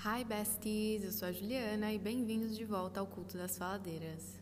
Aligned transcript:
Hi 0.00 0.22
besties, 0.22 1.02
eu 1.02 1.10
sou 1.10 1.26
a 1.26 1.32
Juliana 1.32 1.92
e 1.92 1.98
bem-vindos 1.98 2.56
de 2.56 2.64
volta 2.64 3.00
ao 3.00 3.06
Culto 3.08 3.36
das 3.36 3.58
Faladeiras. 3.58 4.38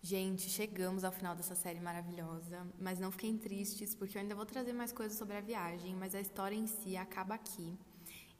Gente, 0.00 0.48
chegamos 0.48 1.04
ao 1.04 1.12
final 1.12 1.36
dessa 1.36 1.54
série 1.54 1.78
maravilhosa, 1.78 2.66
mas 2.80 2.98
não 2.98 3.12
fiquem 3.12 3.36
tristes 3.36 3.94
porque 3.94 4.16
eu 4.16 4.22
ainda 4.22 4.34
vou 4.34 4.46
trazer 4.46 4.72
mais 4.72 4.92
coisas 4.92 5.18
sobre 5.18 5.36
a 5.36 5.42
viagem, 5.42 5.94
mas 5.94 6.14
a 6.14 6.20
história 6.22 6.56
em 6.56 6.66
si 6.66 6.96
acaba 6.96 7.34
aqui. 7.34 7.78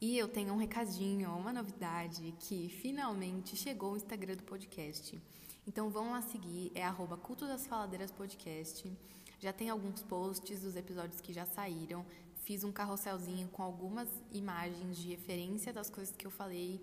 E 0.07 0.19
eu 0.19 0.29
tenho 0.29 0.53
um 0.53 0.59
recadinho, 0.59 1.31
uma 1.31 1.51
novidade, 1.51 2.35
que 2.39 2.69
finalmente 2.69 3.57
chegou 3.57 3.95
o 3.95 3.97
Instagram 3.97 4.37
do 4.37 4.43
podcast. 4.43 5.19
Então 5.67 5.89
vão 5.89 6.11
lá 6.11 6.21
seguir, 6.21 6.71
é 6.75 6.85
arroba 6.85 7.17
Culto 7.17 7.47
das 7.47 7.67
Faladeiras 7.67 8.11
Podcast. 8.11 8.93
Já 9.41 9.51
tem 9.51 9.71
alguns 9.71 10.03
posts 10.03 10.61
dos 10.61 10.77
episódios 10.77 11.23
que 11.23 11.33
já 11.33 11.47
saíram. 11.47 12.05
Fiz 12.45 12.65
um 12.65 12.71
carrosselzinho 12.71 13.49
com 13.49 13.63
algumas 13.63 14.11
imagens 14.31 14.99
de 14.99 15.09
referência 15.09 15.73
das 15.73 15.89
coisas 15.89 16.15
que 16.15 16.27
eu 16.27 16.31
falei 16.31 16.83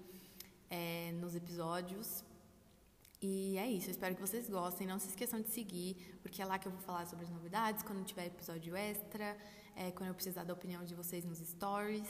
é, 0.68 1.12
nos 1.12 1.36
episódios 1.36 2.24
e 3.22 3.56
é 3.56 3.70
isso, 3.70 3.88
eu 3.88 3.92
espero 3.92 4.16
que 4.16 4.22
vocês 4.22 4.50
gostem. 4.50 4.88
Não 4.88 4.98
se 4.98 5.10
esqueçam 5.10 5.40
de 5.40 5.50
seguir, 5.50 5.96
porque 6.24 6.42
é 6.42 6.46
lá 6.46 6.58
que 6.58 6.68
eu 6.68 6.72
vou 6.72 6.82
falar 6.82 7.06
sobre 7.06 7.24
as 7.24 7.30
novidades, 7.30 7.84
quando 7.84 8.04
tiver 8.04 8.26
episódio 8.26 8.76
extra, 8.76 9.38
é, 9.76 9.92
quando 9.92 10.10
eu 10.10 10.16
precisar 10.16 10.44
da 10.44 10.52
opinião 10.52 10.84
de 10.84 10.96
vocês 10.96 11.24
nos 11.24 11.38
stories. 11.38 12.10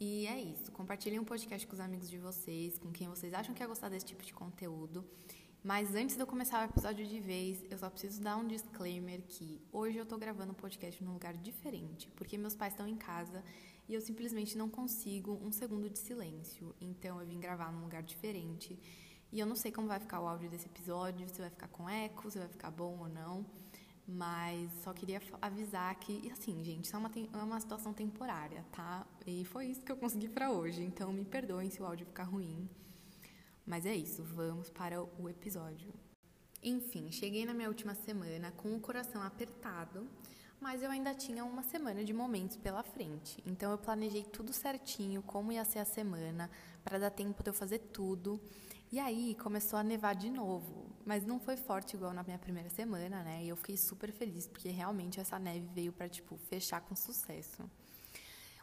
E 0.00 0.26
é 0.26 0.40
isso. 0.40 0.72
Compartilhem 0.72 1.18
o 1.18 1.22
um 1.22 1.26
podcast 1.26 1.66
com 1.66 1.74
os 1.74 1.80
amigos 1.80 2.08
de 2.08 2.16
vocês, 2.16 2.78
com 2.78 2.90
quem 2.90 3.06
vocês 3.06 3.34
acham 3.34 3.54
que 3.54 3.62
ia 3.62 3.66
gostar 3.66 3.90
desse 3.90 4.06
tipo 4.06 4.24
de 4.24 4.32
conteúdo. 4.32 5.04
Mas 5.62 5.94
antes 5.94 6.16
de 6.16 6.22
eu 6.22 6.26
começar 6.26 6.66
o 6.66 6.70
episódio 6.70 7.06
de 7.06 7.20
vez, 7.20 7.62
eu 7.70 7.76
só 7.76 7.90
preciso 7.90 8.22
dar 8.22 8.38
um 8.38 8.48
disclaimer 8.48 9.20
que 9.28 9.60
hoje 9.70 9.98
eu 9.98 10.06
tô 10.06 10.16
gravando 10.16 10.52
um 10.52 10.54
podcast 10.54 11.04
num 11.04 11.12
lugar 11.12 11.34
diferente, 11.36 12.10
porque 12.16 12.38
meus 12.38 12.54
pais 12.54 12.72
estão 12.72 12.88
em 12.88 12.96
casa 12.96 13.44
e 13.86 13.92
eu 13.92 14.00
simplesmente 14.00 14.56
não 14.56 14.70
consigo 14.70 15.38
um 15.44 15.52
segundo 15.52 15.90
de 15.90 15.98
silêncio. 15.98 16.74
Então 16.80 17.20
eu 17.20 17.26
vim 17.26 17.38
gravar 17.38 17.70
num 17.70 17.82
lugar 17.82 18.02
diferente. 18.02 18.78
E 19.30 19.38
eu 19.38 19.46
não 19.46 19.54
sei 19.54 19.70
como 19.70 19.86
vai 19.86 20.00
ficar 20.00 20.22
o 20.22 20.26
áudio 20.26 20.48
desse 20.48 20.64
episódio, 20.64 21.28
se 21.28 21.38
vai 21.38 21.50
ficar 21.50 21.68
com 21.68 21.90
eco, 21.90 22.30
se 22.30 22.38
vai 22.38 22.48
ficar 22.48 22.70
bom 22.70 23.00
ou 23.00 23.08
não. 23.08 23.44
Mas 24.12 24.70
só 24.82 24.92
queria 24.92 25.22
avisar 25.40 25.94
que, 25.94 26.30
assim, 26.32 26.64
gente, 26.64 26.86
isso 26.86 26.96
é 26.96 26.98
uma, 26.98 27.10
é 27.32 27.36
uma 27.36 27.60
situação 27.60 27.92
temporária, 27.92 28.64
tá? 28.72 29.06
E 29.24 29.44
foi 29.44 29.66
isso 29.66 29.82
que 29.82 29.92
eu 29.92 29.96
consegui 29.96 30.28
para 30.28 30.50
hoje. 30.50 30.82
Então 30.82 31.12
me 31.12 31.24
perdoem 31.24 31.70
se 31.70 31.80
o 31.80 31.86
áudio 31.86 32.06
ficar 32.06 32.24
ruim. 32.24 32.68
Mas 33.64 33.86
é 33.86 33.94
isso, 33.94 34.24
vamos 34.24 34.68
para 34.68 35.00
o 35.00 35.28
episódio. 35.28 35.92
Enfim, 36.62 37.10
cheguei 37.12 37.46
na 37.46 37.54
minha 37.54 37.68
última 37.68 37.94
semana 37.94 38.50
com 38.50 38.74
o 38.74 38.80
coração 38.80 39.22
apertado, 39.22 40.06
mas 40.60 40.82
eu 40.82 40.90
ainda 40.90 41.14
tinha 41.14 41.44
uma 41.44 41.62
semana 41.62 42.04
de 42.04 42.12
momentos 42.12 42.56
pela 42.56 42.82
frente. 42.82 43.42
Então 43.46 43.70
eu 43.70 43.78
planejei 43.78 44.24
tudo 44.24 44.52
certinho, 44.52 45.22
como 45.22 45.52
ia 45.52 45.64
ser 45.64 45.78
a 45.78 45.84
semana, 45.84 46.50
para 46.84 46.98
dar 46.98 47.10
tempo 47.10 47.42
de 47.42 47.50
eu 47.50 47.54
fazer 47.54 47.78
tudo. 47.78 48.40
E 48.92 48.98
aí 48.98 49.36
começou 49.36 49.78
a 49.78 49.84
nevar 49.84 50.16
de 50.16 50.28
novo, 50.28 50.90
mas 51.06 51.24
não 51.24 51.38
foi 51.38 51.56
forte 51.56 51.94
igual 51.94 52.12
na 52.12 52.24
minha 52.24 52.38
primeira 52.38 52.68
semana, 52.68 53.22
né? 53.22 53.44
E 53.44 53.48
eu 53.48 53.54
fiquei 53.54 53.76
super 53.76 54.10
feliz 54.10 54.48
porque 54.48 54.68
realmente 54.68 55.20
essa 55.20 55.38
neve 55.38 55.64
veio 55.72 55.92
para 55.92 56.08
tipo 56.08 56.36
fechar 56.48 56.80
com 56.80 56.96
sucesso. 56.96 57.62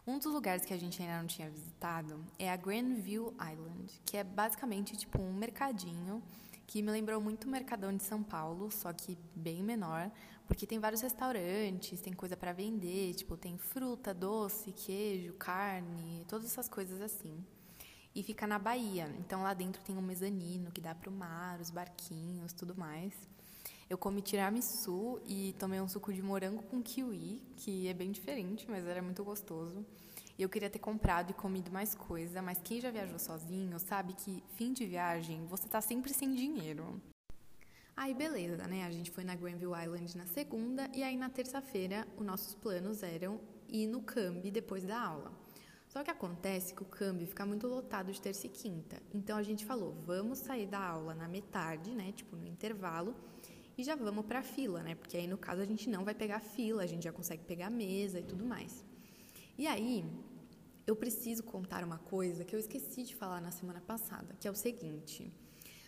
Um 0.06 0.20
dos 0.20 0.34
lugares 0.34 0.66
que 0.66 0.74
a 0.74 0.78
gente 0.78 1.02
ainda 1.02 1.22
não 1.22 1.28
tinha 1.28 1.50
visitado 1.50 2.22
é 2.38 2.52
a 2.52 2.58
Grandview 2.58 3.34
Island, 3.36 4.02
que 4.06 4.18
é 4.18 4.24
basicamente 4.24 4.98
tipo 4.98 5.22
um 5.22 5.32
mercadinho 5.32 6.22
que 6.66 6.82
me 6.82 6.92
lembrou 6.92 7.22
muito 7.22 7.46
o 7.46 7.50
Mercadão 7.50 7.96
de 7.96 8.04
São 8.04 8.22
Paulo, 8.22 8.70
só 8.70 8.92
que 8.92 9.18
bem 9.34 9.64
menor, 9.64 10.12
porque 10.46 10.68
tem 10.68 10.78
vários 10.78 11.00
restaurantes, 11.00 12.02
tem 12.02 12.12
coisa 12.12 12.36
para 12.36 12.52
vender, 12.52 13.14
tipo 13.14 13.38
tem 13.38 13.58
fruta, 13.58 14.14
doce, 14.14 14.74
queijo, 14.74 15.34
carne, 15.36 16.26
todas 16.28 16.48
essas 16.48 16.68
coisas 16.68 17.02
assim 17.02 17.42
e 18.18 18.24
fica 18.24 18.48
na 18.48 18.58
Bahia. 18.58 19.08
Então 19.20 19.44
lá 19.44 19.54
dentro 19.54 19.80
tem 19.84 19.96
um 19.96 20.02
mezanino 20.02 20.72
que 20.72 20.82
dá 20.82 20.96
para 20.96 21.08
o 21.08 21.14
mar, 21.14 21.62
os 21.62 21.70
barquinhos, 21.70 22.52
tudo 22.52 22.76
mais. 22.76 23.14
Eu 23.88 23.96
comi 23.96 24.24
tiramisu 24.24 25.22
e 25.28 25.54
tomei 25.60 25.80
um 25.80 25.88
suco 25.88 26.12
de 26.12 26.22
morango 26.22 26.64
com 26.64 26.82
kiwi, 26.82 27.40
que 27.58 27.88
é 27.88 27.94
bem 27.94 28.12
diferente, 28.12 28.66
mas 28.68 28.86
era 28.88 29.04
muito 29.04 29.24
gostoso. 29.24 29.86
E 30.36 30.42
eu 30.42 30.50
queria 30.50 30.70
ter 30.70 30.80
comprado 30.80 31.30
e 31.30 31.34
comido 31.34 31.72
mais 31.72 31.94
coisa, 31.94 32.42
mas 32.42 32.60
quem 32.60 32.82
já 32.82 32.90
viajou 32.90 33.20
sozinho 33.20 33.78
sabe 33.80 34.14
que 34.14 34.44
fim 34.56 34.74
de 34.74 34.88
viagem 34.88 35.46
você 35.46 35.68
tá 35.68 35.80
sempre 35.80 36.12
sem 36.12 36.34
dinheiro. 36.34 37.00
Aí 37.96 38.16
beleza, 38.16 38.68
né? 38.68 38.84
A 38.84 38.92
gente 38.92 39.12
foi 39.12 39.24
na 39.24 39.36
Granville 39.36 39.74
Island 39.84 40.18
na 40.18 40.26
segunda 40.26 40.90
e 40.92 41.04
aí 41.04 41.16
na 41.16 41.30
terça-feira 41.30 42.08
os 42.18 42.26
nossos 42.26 42.56
planos 42.56 43.04
eram 43.04 43.40
ir 43.70 43.86
no 43.86 44.02
Cambi 44.02 44.50
depois 44.50 44.84
da 44.84 45.00
aula. 45.00 45.47
Só 45.88 46.04
que 46.04 46.12
acontece 46.12 46.74
que 46.74 46.84
o 46.84 46.86
câmbio 46.86 47.26
fica 47.26 47.46
muito 47.46 47.68
lotado 47.68 48.12
de 48.12 48.22
terça 48.22 48.46
e 48.46 48.50
quinta. 48.50 49.02
Então 49.14 49.38
a 49.38 49.44
gente 49.44 49.66
falou, 49.66 49.96
vamos 50.06 50.40
sair 50.40 50.68
da 50.68 50.80
aula 50.80 51.16
na 51.16 51.28
metade, 51.28 51.92
né, 51.92 52.12
tipo 52.12 52.36
no 52.36 52.46
intervalo, 52.46 53.16
e 53.78 53.84
já 53.84 53.96
vamos 53.96 54.26
para 54.26 54.40
a 54.40 54.44
fila, 54.44 54.82
né? 54.82 54.96
Porque 54.96 55.16
aí 55.16 55.28
no 55.28 55.38
caso 55.38 55.62
a 55.62 55.66
gente 55.66 55.90
não 55.90 56.04
vai 56.04 56.14
pegar 56.14 56.40
fila, 56.40 56.84
a 56.84 56.88
gente 56.88 57.04
já 57.04 57.12
consegue 57.12 57.44
pegar 57.44 57.70
mesa 57.70 58.20
e 58.20 58.24
tudo 58.24 58.44
mais. 58.44 58.84
E 59.58 59.66
aí, 59.66 60.06
eu 60.86 60.96
preciso 60.96 61.44
contar 61.44 61.84
uma 61.84 61.98
coisa 61.98 62.46
que 62.46 62.56
eu 62.56 62.60
esqueci 62.60 63.04
de 63.04 63.16
falar 63.16 63.42
na 63.42 63.52
semana 63.52 63.82
passada, 63.82 64.36
que 64.40 64.48
é 64.48 64.52
o 64.52 64.56
seguinte: 64.56 65.32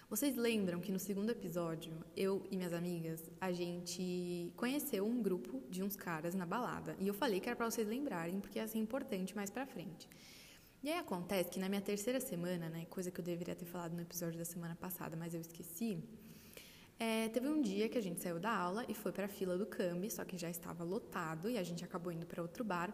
vocês 0.09 0.35
lembram 0.35 0.79
que 0.79 0.91
no 0.91 0.97
segundo 0.97 1.29
episódio, 1.29 1.93
eu 2.17 2.43
e 2.49 2.57
minhas 2.57 2.73
amigas, 2.73 3.29
a 3.39 3.51
gente 3.51 4.51
conheceu 4.55 5.05
um 5.05 5.21
grupo 5.21 5.61
de 5.69 5.83
uns 5.83 5.95
caras 5.95 6.33
na 6.33 6.47
balada. 6.47 6.95
E 6.99 7.07
eu 7.07 7.13
falei 7.13 7.39
que 7.39 7.47
era 7.47 7.55
para 7.55 7.69
vocês 7.69 7.87
lembrarem, 7.87 8.39
porque 8.39 8.57
ia 8.57 8.67
ser 8.67 8.79
importante 8.79 9.35
mais 9.35 9.51
pra 9.51 9.67
frente. 9.67 10.09
E 10.81 10.89
aí 10.89 10.97
acontece 10.97 11.51
que 11.51 11.59
na 11.59 11.69
minha 11.69 11.81
terceira 11.81 12.19
semana, 12.19 12.69
né, 12.69 12.87
coisa 12.89 13.11
que 13.11 13.19
eu 13.19 13.23
deveria 13.23 13.53
ter 13.53 13.65
falado 13.65 13.93
no 13.93 14.01
episódio 14.01 14.39
da 14.39 14.45
semana 14.45 14.75
passada, 14.75 15.15
mas 15.15 15.35
eu 15.35 15.41
esqueci, 15.41 16.03
é, 16.97 17.29
teve 17.29 17.47
um 17.47 17.61
dia 17.61 17.87
que 17.87 17.97
a 17.97 18.01
gente 18.01 18.19
saiu 18.19 18.39
da 18.39 18.51
aula 18.51 18.83
e 18.89 18.95
foi 18.95 19.11
para 19.11 19.25
a 19.25 19.29
fila 19.29 19.59
do 19.59 19.67
Cambi, 19.67 20.09
só 20.09 20.25
que 20.25 20.35
já 20.39 20.49
estava 20.49 20.83
lotado 20.83 21.51
e 21.51 21.57
a 21.57 21.61
gente 21.61 21.85
acabou 21.85 22.11
indo 22.11 22.25
para 22.25 22.41
outro 22.41 22.63
bar. 22.63 22.91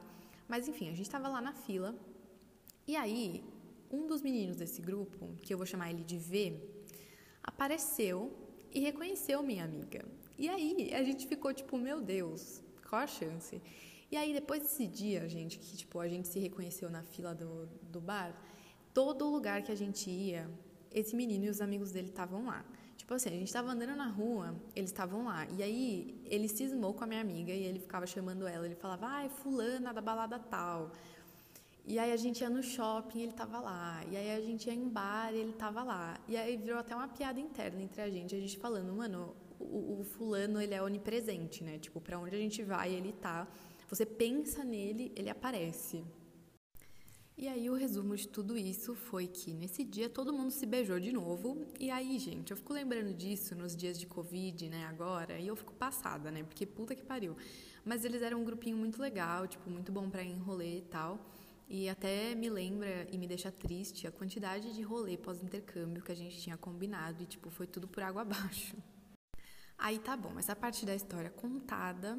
Mas 0.49 0.67
enfim, 0.67 0.89
a 0.89 0.93
gente 0.93 1.07
estava 1.07 1.29
lá 1.29 1.39
na 1.39 1.53
fila. 1.53 1.95
E 2.85 2.93
aí, 2.97 3.41
um 3.89 4.05
dos 4.05 4.21
meninos 4.21 4.57
desse 4.57 4.81
grupo, 4.81 5.33
que 5.41 5.53
eu 5.53 5.57
vou 5.57 5.65
chamar 5.65 5.89
ele 5.91 6.03
de 6.03 6.17
V, 6.17 6.75
apareceu 7.45 8.31
e 8.73 8.79
reconheceu 8.79 9.41
minha 9.41 9.63
amiga. 9.63 10.03
E 10.38 10.50
aí 10.50 10.94
a 10.94 11.03
gente 11.03 11.28
ficou 11.28 11.53
tipo, 11.53 11.78
meu 11.78 12.01
Deus, 12.01 12.61
qual 12.89 13.01
a 13.01 13.07
chance? 13.07 13.61
E 14.11 14.17
aí 14.17 14.33
depois 14.33 14.61
desse 14.61 14.85
dia, 14.85 15.28
gente, 15.28 15.57
que 15.59 15.78
tipo 15.78 16.00
a 16.00 16.07
gente 16.07 16.28
se 16.28 16.39
reconheceu 16.39 16.89
na 16.89 17.03
fila 17.03 17.33
do, 17.33 17.67
do 17.81 18.01
bar, 18.01 18.35
todo 18.94 19.29
lugar 19.29 19.63
que 19.63 19.72
a 19.72 19.75
gente 19.75 20.09
ia, 20.09 20.50
esse 20.91 21.16
menino 21.16 21.45
e 21.45 21.50
os 21.50 21.61
amigos 21.61 21.91
dele 21.91 22.09
estavam 22.09 22.45
lá. 22.45 22.66
Tipo 22.97 23.13
assim, 23.13 23.29
a 23.29 23.33
gente 23.33 23.47
estava 23.47 23.72
andando 23.72 23.95
na 23.95 24.07
rua, 24.07 24.56
eles 24.75 24.89
estavam 24.89 25.25
lá. 25.25 25.45
E 25.57 25.62
aí 25.62 26.22
ele 26.25 26.47
cismou 26.47 26.94
com 26.94 27.03
a 27.03 27.07
minha 27.07 27.22
amiga 27.22 27.51
e 27.51 27.63
ele 27.63 27.79
ficava 27.79 28.07
chamando 28.07 28.47
ela. 28.47 28.66
Ele 28.66 28.75
falava, 28.75 29.06
ai, 29.07 29.29
fulana 29.29 29.94
da 29.94 30.01
balada 30.01 30.39
tal. 30.39 30.91
E 31.88 32.00
aí 32.00 32.12
a 32.12 32.18
gente 32.18 32.41
ia 32.41 32.50
no 32.50 32.63
shopping, 32.63 33.22
ele 33.22 33.31
tava 33.31 33.59
lá. 33.59 34.03
E 34.09 34.18
aí 34.18 34.31
a 34.31 34.41
gente 34.41 34.68
ia 34.68 34.73
em 34.73 34.90
bar, 34.90 35.31
ele 35.34 35.53
tava 35.53 35.84
lá. 35.84 36.19
E 36.28 36.35
aí 36.35 36.57
virou 36.57 36.79
até 36.79 36.96
uma 36.96 37.07
piada 37.07 37.40
interna 37.40 37.81
entre 37.81 38.01
a 38.01 38.09
gente, 38.09 38.35
a 38.35 38.40
gente 38.40 38.57
falando, 38.57 38.91
mano, 38.91 39.35
o, 39.59 40.00
o 40.00 40.03
fulano, 40.03 40.59
ele 40.59 40.74
é 40.74 40.81
onipresente, 40.81 41.63
né? 41.63 41.78
Tipo, 41.78 42.01
para 42.01 42.18
onde 42.18 42.35
a 42.35 42.40
gente 42.40 42.63
vai, 42.63 42.91
ele 42.94 43.13
tá. 43.13 43.47
Você 43.88 44.06
pensa 44.06 44.63
nele, 44.63 45.12
ele 45.16 45.29
aparece. 45.29 46.03
E 47.38 47.50
aí 47.50 47.69
o 47.69 47.75
resumo 47.75 48.16
de 48.16 48.29
tudo 48.29 48.57
isso 48.57 48.95
foi 48.95 49.27
que 49.27 49.54
nesse 49.54 49.83
dia 49.83 50.09
todo 50.09 50.31
mundo 50.31 50.51
se 50.51 50.65
beijou 50.65 51.00
de 51.00 51.12
novo. 51.12 51.68
E 51.77 51.92
aí, 51.92 52.18
gente, 52.18 52.51
eu 52.51 52.57
fico 52.57 52.74
lembrando 52.74 53.13
disso 53.13 53.54
nos 53.54 53.75
dias 53.75 54.00
de 54.00 54.07
Covid, 54.07 54.69
né, 54.69 54.86
agora, 54.86 55.38
e 55.38 55.48
eu 55.48 55.56
fico 55.56 55.74
passada, 55.74 56.31
né? 56.31 56.44
Porque 56.44 56.65
puta 56.65 56.95
que 56.95 57.04
pariu. 57.04 57.36
Mas 57.83 58.06
eles 58.06 58.21
eram 58.21 58.42
um 58.42 58.45
grupinho 58.45 58.77
muito 58.77 59.01
legal, 59.01 59.48
tipo, 59.48 59.69
muito 59.69 59.92
bom 59.92 60.09
para 60.09 60.24
enrolar 60.24 60.65
e 60.65 60.81
tal. 60.83 61.19
E 61.67 61.89
até 61.89 62.35
me 62.35 62.50
lembra 62.50 63.07
e 63.12 63.17
me 63.17 63.27
deixa 63.27 63.51
triste 63.51 64.06
a 64.06 64.12
quantidade 64.12 64.73
de 64.73 64.81
rolê 64.83 65.17
pós-intercâmbio 65.17 66.03
que 66.03 66.12
a 66.12 66.15
gente 66.15 66.39
tinha 66.39 66.57
combinado 66.57 67.23
e, 67.23 67.25
tipo, 67.25 67.50
foi 67.50 67.65
tudo 67.65 67.88
por 67.88 68.03
água 68.03 68.21
abaixo. 68.23 68.75
Aí 69.77 70.00
tá 70.00 70.15
bom, 70.15 70.38
essa 70.38 70.56
parte 70.56 70.85
da 70.85 70.95
história 70.95 71.29
contada, 71.29 72.17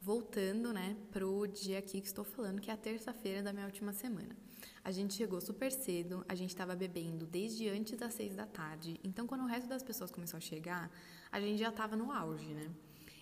voltando, 0.00 0.72
né, 0.72 0.96
pro 1.10 1.46
dia 1.46 1.78
aqui 1.78 2.00
que 2.00 2.06
estou 2.06 2.24
falando, 2.24 2.60
que 2.60 2.70
é 2.70 2.74
a 2.74 2.76
terça-feira 2.76 3.42
da 3.42 3.52
minha 3.52 3.66
última 3.66 3.92
semana. 3.92 4.36
A 4.82 4.90
gente 4.90 5.14
chegou 5.14 5.40
super 5.40 5.70
cedo, 5.70 6.24
a 6.28 6.34
gente 6.34 6.50
estava 6.50 6.74
bebendo 6.74 7.26
desde 7.26 7.68
antes 7.68 7.98
das 7.98 8.14
seis 8.14 8.34
da 8.34 8.46
tarde, 8.46 8.98
então 9.04 9.26
quando 9.26 9.42
o 9.42 9.46
resto 9.46 9.68
das 9.68 9.82
pessoas 9.82 10.10
começou 10.10 10.38
a 10.38 10.40
chegar, 10.40 10.90
a 11.30 11.40
gente 11.40 11.58
já 11.58 11.68
estava 11.68 11.96
no 11.96 12.10
auge, 12.12 12.52
né? 12.52 12.70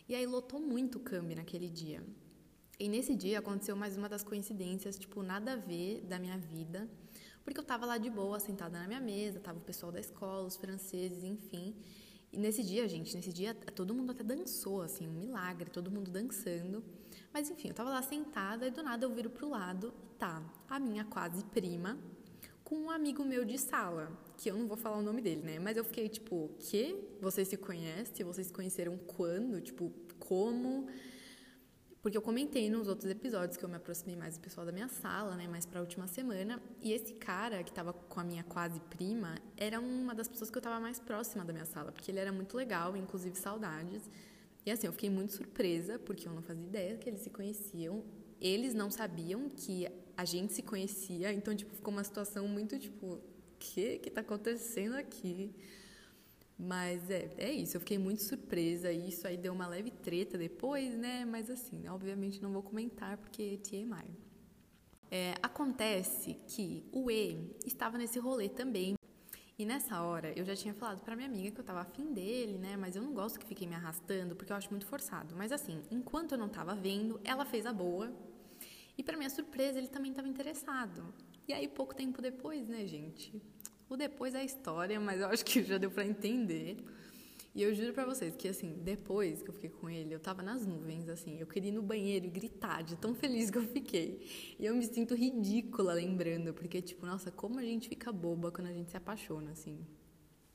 E 0.08 0.14
aí 0.14 0.24
lotou 0.26 0.60
muito 0.60 0.98
o 0.98 1.00
câmbio 1.00 1.36
naquele 1.36 1.68
dia. 1.68 2.02
E 2.80 2.88
nesse 2.88 3.12
dia 3.12 3.40
aconteceu 3.40 3.74
mais 3.74 3.96
uma 3.96 4.08
das 4.08 4.22
coincidências, 4.22 4.96
tipo, 4.96 5.20
nada 5.20 5.54
a 5.54 5.56
ver 5.56 6.00
da 6.02 6.16
minha 6.16 6.38
vida, 6.38 6.88
porque 7.42 7.58
eu 7.58 7.64
tava 7.64 7.84
lá 7.84 7.98
de 7.98 8.08
boa, 8.08 8.38
sentada 8.38 8.78
na 8.78 8.86
minha 8.86 9.00
mesa, 9.00 9.40
tava 9.40 9.58
o 9.58 9.62
pessoal 9.62 9.90
da 9.90 9.98
escola, 9.98 10.46
os 10.46 10.56
franceses, 10.56 11.24
enfim. 11.24 11.74
E 12.32 12.38
nesse 12.38 12.62
dia, 12.62 12.86
gente, 12.86 13.16
nesse 13.16 13.32
dia 13.32 13.52
todo 13.52 13.92
mundo 13.92 14.12
até 14.12 14.22
dançou, 14.22 14.82
assim, 14.82 15.08
um 15.08 15.12
milagre, 15.12 15.70
todo 15.70 15.90
mundo 15.90 16.08
dançando. 16.08 16.84
Mas 17.32 17.50
enfim, 17.50 17.68
eu 17.68 17.74
tava 17.74 17.90
lá 17.90 18.00
sentada 18.00 18.68
e 18.68 18.70
do 18.70 18.80
nada 18.80 19.04
eu 19.04 19.12
viro 19.12 19.28
pro 19.28 19.48
lado 19.48 19.92
e 20.04 20.06
tá 20.16 20.40
a 20.68 20.78
minha 20.78 21.04
quase 21.04 21.42
prima 21.46 21.98
com 22.62 22.76
um 22.76 22.90
amigo 22.90 23.24
meu 23.24 23.44
de 23.44 23.58
sala, 23.58 24.12
que 24.36 24.50
eu 24.50 24.56
não 24.56 24.68
vou 24.68 24.76
falar 24.76 24.98
o 24.98 25.02
nome 25.02 25.22
dele, 25.22 25.42
né? 25.42 25.58
Mas 25.58 25.76
eu 25.76 25.82
fiquei 25.82 26.08
tipo, 26.08 26.50
que? 26.58 26.94
Vocês 27.20 27.48
se 27.48 27.56
conhecem? 27.56 28.24
Vocês 28.24 28.48
se 28.48 28.52
conheceram 28.52 28.96
quando? 28.98 29.60
Tipo, 29.60 29.90
como? 30.18 30.86
Porque 32.00 32.16
eu 32.16 32.22
comentei 32.22 32.70
nos 32.70 32.86
outros 32.86 33.10
episódios 33.10 33.56
que 33.56 33.64
eu 33.64 33.68
me 33.68 33.74
aproximei 33.74 34.14
mais 34.14 34.36
do 34.36 34.40
pessoal 34.40 34.64
da 34.64 34.70
minha 34.72 34.88
sala, 34.88 35.34
né, 35.34 35.48
mais 35.48 35.66
para 35.66 35.80
a 35.80 35.82
última 35.82 36.06
semana, 36.06 36.62
e 36.80 36.92
esse 36.92 37.14
cara 37.14 37.62
que 37.64 37.70
estava 37.70 37.92
com 37.92 38.20
a 38.20 38.24
minha 38.24 38.44
quase 38.44 38.80
prima 38.82 39.36
era 39.56 39.80
uma 39.80 40.14
das 40.14 40.28
pessoas 40.28 40.48
que 40.48 40.56
eu 40.56 40.60
estava 40.60 40.78
mais 40.78 41.00
próxima 41.00 41.44
da 41.44 41.52
minha 41.52 41.64
sala, 41.64 41.90
porque 41.90 42.10
ele 42.10 42.20
era 42.20 42.32
muito 42.32 42.56
legal, 42.56 42.96
inclusive 42.96 43.36
saudades. 43.36 44.08
E 44.64 44.70
assim, 44.70 44.86
eu 44.86 44.92
fiquei 44.92 45.10
muito 45.10 45.32
surpresa, 45.32 45.98
porque 45.98 46.28
eu 46.28 46.32
não 46.32 46.42
fazia 46.42 46.64
ideia 46.64 46.96
que 46.96 47.08
eles 47.08 47.20
se 47.20 47.30
conheciam. 47.30 48.04
Eles 48.40 48.74
não 48.74 48.90
sabiam 48.90 49.48
que 49.48 49.88
a 50.16 50.24
gente 50.24 50.52
se 50.52 50.62
conhecia, 50.62 51.32
então 51.32 51.54
tipo, 51.54 51.74
ficou 51.74 51.92
uma 51.92 52.04
situação 52.04 52.46
muito 52.46 52.78
tipo, 52.78 53.14
o 53.14 53.20
que 53.58 53.98
que 53.98 54.10
tá 54.10 54.20
acontecendo 54.20 54.94
aqui? 54.94 55.52
Mas 56.58 57.08
é, 57.08 57.30
é 57.38 57.52
isso, 57.52 57.76
eu 57.76 57.80
fiquei 57.80 57.98
muito 57.98 58.22
surpresa. 58.22 58.90
E 58.90 59.08
isso 59.08 59.26
aí 59.26 59.36
deu 59.36 59.52
uma 59.52 59.68
leve 59.68 59.90
treta 59.90 60.36
depois, 60.36 60.96
né? 60.96 61.24
Mas 61.24 61.48
assim, 61.48 61.86
obviamente 61.88 62.42
não 62.42 62.52
vou 62.52 62.62
comentar 62.62 63.16
porque 63.16 63.58
TMI. 63.58 64.10
É, 65.10 65.34
acontece 65.42 66.34
que 66.48 66.84
o 66.92 67.10
E 67.10 67.54
estava 67.64 67.96
nesse 67.96 68.18
rolê 68.18 68.48
também. 68.48 68.96
E 69.56 69.64
nessa 69.64 70.02
hora 70.02 70.32
eu 70.36 70.44
já 70.44 70.54
tinha 70.54 70.74
falado 70.74 71.00
para 71.00 71.16
minha 71.16 71.28
amiga 71.28 71.50
que 71.50 71.60
eu 71.60 71.64
tava 71.64 71.80
afim 71.80 72.12
dele, 72.12 72.58
né? 72.58 72.76
Mas 72.76 72.96
eu 72.96 73.02
não 73.02 73.14
gosto 73.14 73.38
que 73.38 73.46
fiquem 73.46 73.68
me 73.68 73.74
arrastando 73.76 74.34
porque 74.34 74.52
eu 74.52 74.56
acho 74.56 74.70
muito 74.70 74.86
forçado. 74.86 75.36
Mas 75.36 75.52
assim, 75.52 75.80
enquanto 75.90 76.32
eu 76.32 76.38
não 76.38 76.48
tava 76.48 76.74
vendo, 76.74 77.20
ela 77.24 77.44
fez 77.44 77.66
a 77.66 77.72
boa. 77.72 78.12
E 78.96 79.02
para 79.02 79.16
minha 79.16 79.30
surpresa, 79.30 79.78
ele 79.78 79.88
também 79.88 80.10
estava 80.10 80.26
interessado. 80.26 81.14
E 81.46 81.52
aí, 81.52 81.66
pouco 81.68 81.94
tempo 81.94 82.20
depois, 82.20 82.68
né, 82.68 82.86
gente? 82.86 83.40
O 83.90 83.96
depois 83.96 84.34
é 84.34 84.40
a 84.40 84.44
história, 84.44 85.00
mas 85.00 85.20
eu 85.20 85.28
acho 85.28 85.44
que 85.44 85.62
já 85.62 85.78
deu 85.78 85.90
para 85.90 86.04
entender. 86.04 86.76
E 87.54 87.62
eu 87.62 87.74
juro 87.74 87.94
para 87.94 88.04
vocês 88.04 88.36
que, 88.36 88.46
assim, 88.46 88.74
depois 88.84 89.42
que 89.42 89.48
eu 89.48 89.54
fiquei 89.54 89.70
com 89.70 89.88
ele, 89.88 90.14
eu 90.14 90.20
tava 90.20 90.42
nas 90.42 90.66
nuvens, 90.66 91.08
assim. 91.08 91.40
Eu 91.40 91.46
queria 91.46 91.70
ir 91.70 91.74
no 91.74 91.82
banheiro 91.82 92.26
e 92.26 92.28
gritar 92.28 92.82
de 92.82 92.96
tão 92.96 93.14
feliz 93.14 93.50
que 93.50 93.56
eu 93.56 93.62
fiquei. 93.62 94.54
E 94.58 94.66
eu 94.66 94.76
me 94.76 94.84
sinto 94.84 95.14
ridícula 95.14 95.94
lembrando, 95.94 96.52
porque, 96.52 96.82
tipo, 96.82 97.06
nossa, 97.06 97.30
como 97.30 97.58
a 97.58 97.62
gente 97.62 97.88
fica 97.88 98.12
boba 98.12 98.52
quando 98.52 98.66
a 98.66 98.72
gente 98.72 98.90
se 98.90 98.96
apaixona, 98.96 99.52
assim. 99.52 99.78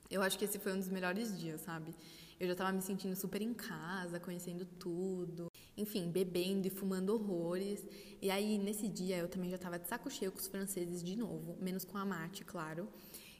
Eu 0.08 0.22
acho 0.22 0.38
que 0.38 0.44
esse 0.44 0.58
foi 0.58 0.72
um 0.72 0.78
dos 0.78 0.88
melhores 0.88 1.36
dias, 1.36 1.60
sabe? 1.60 1.92
Eu 2.38 2.46
já 2.46 2.54
tava 2.54 2.72
me 2.72 2.80
sentindo 2.80 3.16
super 3.16 3.42
em 3.42 3.52
casa, 3.52 4.20
conhecendo 4.20 4.64
tudo. 4.64 5.48
Enfim, 5.76 6.08
bebendo 6.08 6.68
e 6.68 6.70
fumando 6.70 7.10
horrores. 7.10 7.84
E 8.22 8.30
aí, 8.30 8.58
nesse 8.58 8.88
dia, 8.88 9.18
eu 9.18 9.28
também 9.28 9.50
já 9.50 9.58
tava 9.58 9.76
de 9.76 9.88
saco 9.88 10.08
cheio 10.08 10.30
com 10.30 10.38
os 10.38 10.46
franceses 10.46 11.02
de 11.02 11.16
novo, 11.16 11.56
menos 11.60 11.84
com 11.84 11.98
a 11.98 12.04
Mate, 12.04 12.44
claro 12.44 12.88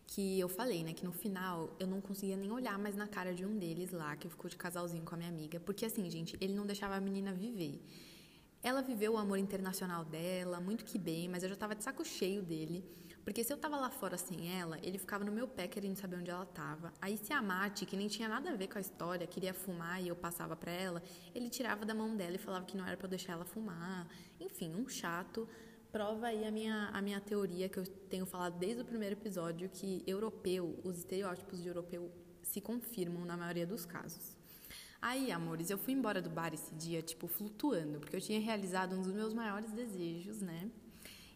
que 0.06 0.38
eu 0.38 0.48
falei, 0.48 0.84
né, 0.84 0.92
que 0.92 1.04
no 1.04 1.12
final 1.12 1.74
eu 1.78 1.86
não 1.86 2.00
conseguia 2.00 2.36
nem 2.36 2.50
olhar 2.50 2.78
mais 2.78 2.94
na 2.94 3.06
cara 3.06 3.34
de 3.34 3.44
um 3.44 3.58
deles 3.58 3.90
lá, 3.90 4.14
que 4.16 4.28
ficou 4.28 4.48
de 4.48 4.56
casalzinho 4.56 5.02
com 5.02 5.14
a 5.14 5.18
minha 5.18 5.30
amiga, 5.30 5.58
porque 5.60 5.86
assim, 5.86 6.08
gente, 6.10 6.36
ele 6.40 6.54
não 6.54 6.66
deixava 6.66 6.94
a 6.94 7.00
menina 7.00 7.32
viver. 7.32 7.80
Ela 8.62 8.80
viveu 8.80 9.12
o 9.12 9.18
amor 9.18 9.38
internacional 9.38 10.04
dela, 10.04 10.60
muito 10.60 10.84
que 10.84 10.98
bem, 10.98 11.28
mas 11.28 11.42
eu 11.42 11.48
já 11.48 11.56
tava 11.56 11.74
de 11.74 11.84
saco 11.84 12.04
cheio 12.04 12.42
dele, 12.42 12.84
porque 13.24 13.42
se 13.42 13.52
eu 13.52 13.56
tava 13.56 13.76
lá 13.76 13.90
fora 13.90 14.18
sem 14.18 14.58
ela, 14.58 14.78
ele 14.82 14.98
ficava 14.98 15.24
no 15.24 15.32
meu 15.32 15.48
pé 15.48 15.66
querendo 15.66 15.96
saber 15.96 16.16
onde 16.16 16.30
ela 16.30 16.44
tava. 16.44 16.92
Aí 17.00 17.16
se 17.16 17.32
a 17.32 17.40
Mati, 17.40 17.86
que 17.86 17.96
nem 17.96 18.06
tinha 18.06 18.28
nada 18.28 18.50
a 18.50 18.56
ver 18.56 18.68
com 18.68 18.76
a 18.76 18.80
história, 18.80 19.26
queria 19.26 19.54
fumar 19.54 20.02
e 20.02 20.08
eu 20.08 20.16
passava 20.16 20.54
para 20.54 20.70
ela, 20.70 21.02
ele 21.34 21.48
tirava 21.48 21.86
da 21.86 21.94
mão 21.94 22.14
dela 22.14 22.34
e 22.34 22.38
falava 22.38 22.66
que 22.66 22.76
não 22.76 22.86
era 22.86 22.96
para 22.96 23.08
deixar 23.08 23.32
ela 23.32 23.44
fumar. 23.44 24.06
Enfim, 24.38 24.74
um 24.74 24.86
chato 24.86 25.48
prova 25.94 26.26
aí 26.26 26.44
a 26.44 26.50
minha, 26.50 26.90
a 26.92 27.00
minha 27.00 27.20
teoria 27.20 27.68
que 27.68 27.78
eu 27.78 27.86
tenho 28.10 28.26
falado 28.26 28.58
desde 28.58 28.82
o 28.82 28.84
primeiro 28.84 29.14
episódio, 29.14 29.70
que 29.72 30.02
europeu, 30.04 30.76
os 30.82 30.98
estereótipos 30.98 31.62
de 31.62 31.68
europeu 31.68 32.10
se 32.42 32.60
confirmam 32.60 33.24
na 33.24 33.36
maioria 33.36 33.64
dos 33.64 33.86
casos. 33.86 34.36
Aí, 35.00 35.30
amores, 35.30 35.70
eu 35.70 35.78
fui 35.78 35.92
embora 35.92 36.20
do 36.20 36.28
bar 36.28 36.52
esse 36.52 36.74
dia, 36.74 37.00
tipo, 37.00 37.28
flutuando, 37.28 38.00
porque 38.00 38.16
eu 38.16 38.20
tinha 38.20 38.40
realizado 38.40 38.96
um 38.96 39.02
dos 39.02 39.12
meus 39.12 39.32
maiores 39.32 39.70
desejos, 39.70 40.40
né? 40.40 40.68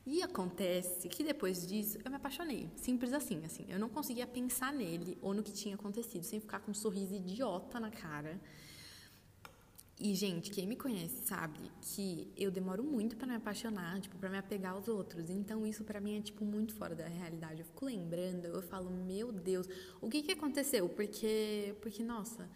E 0.05 0.25
acontece 0.25 1.09
que 1.09 1.23
depois 1.23 1.65
disso 1.65 1.97
eu 2.05 2.11
me 2.11 2.17
apaixonei. 2.17 2.69
Simples 2.75 3.13
assim, 3.13 3.41
assim. 3.45 3.65
Eu 3.69 3.79
não 3.79 3.89
conseguia 3.89 4.27
pensar 4.27 4.73
nele 4.73 5.17
ou 5.23 5.33
no 5.35 5.45
que 5.45 5.53
tinha 5.53 5.77
acontecido 5.77 6.25
sem 6.25 6.41
ficar 6.41 6.59
com 6.59 6.73
um 6.73 6.75
sorriso 6.75 7.15
idiota 7.15 7.79
na 7.79 7.93
cara. 7.93 8.41
E, 10.01 10.15
gente, 10.15 10.53
quem 10.53 10.65
me 10.65 10.77
conhece 10.77 11.27
sabe 11.27 11.59
que 11.81 12.33
eu 12.37 12.53
demoro 12.53 12.85
muito 12.85 13.17
para 13.17 13.27
me 13.27 13.35
apaixonar, 13.35 14.01
tipo, 14.01 14.17
para 14.17 14.31
me 14.31 14.39
apegar 14.39 14.75
aos 14.75 14.87
outros. 14.87 15.29
Então, 15.29 15.67
isso 15.67 15.83
para 15.83 16.01
mim 16.01 16.17
é, 16.17 16.21
tipo, 16.23 16.45
muito 16.45 16.73
fora 16.73 16.95
da 16.95 17.09
realidade. 17.09 17.61
Eu 17.61 17.67
fico 17.67 17.85
lembrando, 17.85 18.47
eu 18.47 18.63
falo, 18.63 18.91
meu 18.91 19.33
Deus, 19.33 19.69
o 20.01 20.09
que 20.09 20.23
que 20.23 20.33
aconteceu? 20.33 20.89
Porque, 20.89 21.75
porque 21.81 22.05
nossa. 22.05 22.49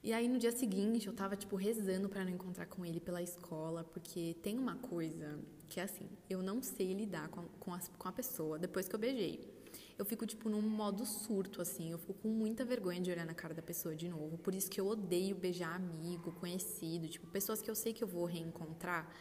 E 0.00 0.12
aí, 0.12 0.28
no 0.28 0.38
dia 0.38 0.52
seguinte, 0.52 1.08
eu 1.08 1.12
tava, 1.12 1.34
tipo, 1.34 1.56
rezando 1.56 2.08
para 2.08 2.24
não 2.24 2.30
encontrar 2.30 2.66
com 2.66 2.86
ele 2.86 3.00
pela 3.00 3.20
escola, 3.20 3.82
porque 3.82 4.36
tem 4.40 4.56
uma 4.56 4.76
coisa 4.76 5.40
que 5.68 5.80
é 5.80 5.82
assim, 5.82 6.08
eu 6.28 6.40
não 6.40 6.62
sei 6.62 6.94
lidar 6.94 7.28
com 7.28 7.40
a, 7.40 7.44
com 7.58 7.74
a, 7.74 7.80
com 7.98 8.08
a 8.08 8.12
pessoa 8.12 8.58
depois 8.58 8.88
que 8.88 8.94
eu 8.94 8.98
beijei 8.98 9.59
eu 10.00 10.04
fico, 10.06 10.24
tipo, 10.24 10.48
num 10.48 10.62
modo 10.62 11.04
surto, 11.04 11.60
assim. 11.60 11.90
Eu 11.90 11.98
fico 11.98 12.14
com 12.14 12.28
muita 12.28 12.64
vergonha 12.64 12.98
de 12.98 13.10
olhar 13.10 13.26
na 13.26 13.34
cara 13.34 13.52
da 13.52 13.60
pessoa 13.60 13.94
de 13.94 14.08
novo. 14.08 14.38
Por 14.38 14.54
isso 14.54 14.70
que 14.70 14.80
eu 14.80 14.86
odeio 14.86 15.36
beijar 15.36 15.74
amigo, 15.76 16.32
conhecido, 16.40 17.06
tipo, 17.06 17.26
pessoas 17.26 17.60
que 17.60 17.70
eu 17.70 17.74
sei 17.74 17.92
que 17.92 18.02
eu 18.02 18.08
vou 18.08 18.24
reencontrar. 18.24 19.14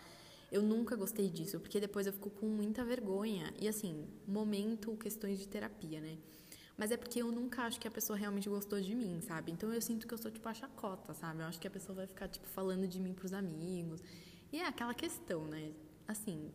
Eu 0.50 0.62
nunca 0.62 0.96
gostei 0.96 1.30
disso, 1.30 1.60
porque 1.60 1.82
depois 1.82 2.08
eu 2.08 2.14
fico 2.14 2.30
com 2.30 2.46
muita 2.46 2.82
vergonha. 2.86 3.54
E 3.60 3.68
assim, 3.68 4.08
momento, 4.26 4.96
questões 4.96 5.38
de 5.38 5.50
terapia, 5.50 6.00
né? 6.00 6.18
Mas 6.78 6.92
é 6.92 6.98
porque 6.98 7.22
eu 7.22 7.30
nunca 7.30 7.64
acho 7.64 7.78
que 7.78 7.88
a 7.88 7.92
pessoa 7.92 8.18
realmente 8.18 8.48
gostou 8.48 8.80
de 8.80 8.96
mim, 8.96 9.20
sabe? 9.20 9.52
Então 9.52 9.74
eu 9.74 9.82
sinto 9.82 10.08
que 10.08 10.14
eu 10.14 10.18
sou 10.18 10.32
tipo 10.32 10.48
a 10.48 10.54
chacota, 10.54 11.14
sabe? 11.14 11.42
Eu 11.42 11.48
acho 11.48 11.60
que 11.60 11.68
a 11.68 11.72
pessoa 11.72 11.94
vai 11.94 12.08
ficar 12.08 12.30
tipo 12.30 12.48
falando 12.48 12.88
de 12.88 13.02
mim 13.02 13.14
pros 13.14 13.34
amigos. 13.34 14.02
E 14.50 14.60
é 14.60 14.66
aquela 14.66 14.94
questão, 14.94 15.46
né? 15.46 15.74
Assim, 16.08 16.50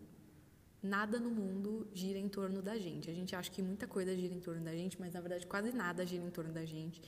nada 0.85 1.19
no 1.19 1.31
mundo 1.31 1.89
gira 1.95 2.19
em 2.19 2.29
torno 2.29 2.61
da 2.61 2.77
gente. 2.77 3.11
A 3.11 3.15
gente 3.15 3.35
acha 3.35 3.51
que 3.51 3.63
muita 3.63 3.87
coisa 3.87 4.15
gira 4.15 4.35
em 4.35 4.41
torno 4.41 4.63
da 4.63 4.77
gente, 4.77 5.01
mas 5.01 5.15
na 5.15 5.21
verdade 5.21 5.47
quase 5.47 5.73
nada 5.73 6.05
gira 6.05 6.23
em 6.23 6.31
torno 6.31 6.53
da 6.53 6.65
gente. 6.65 7.01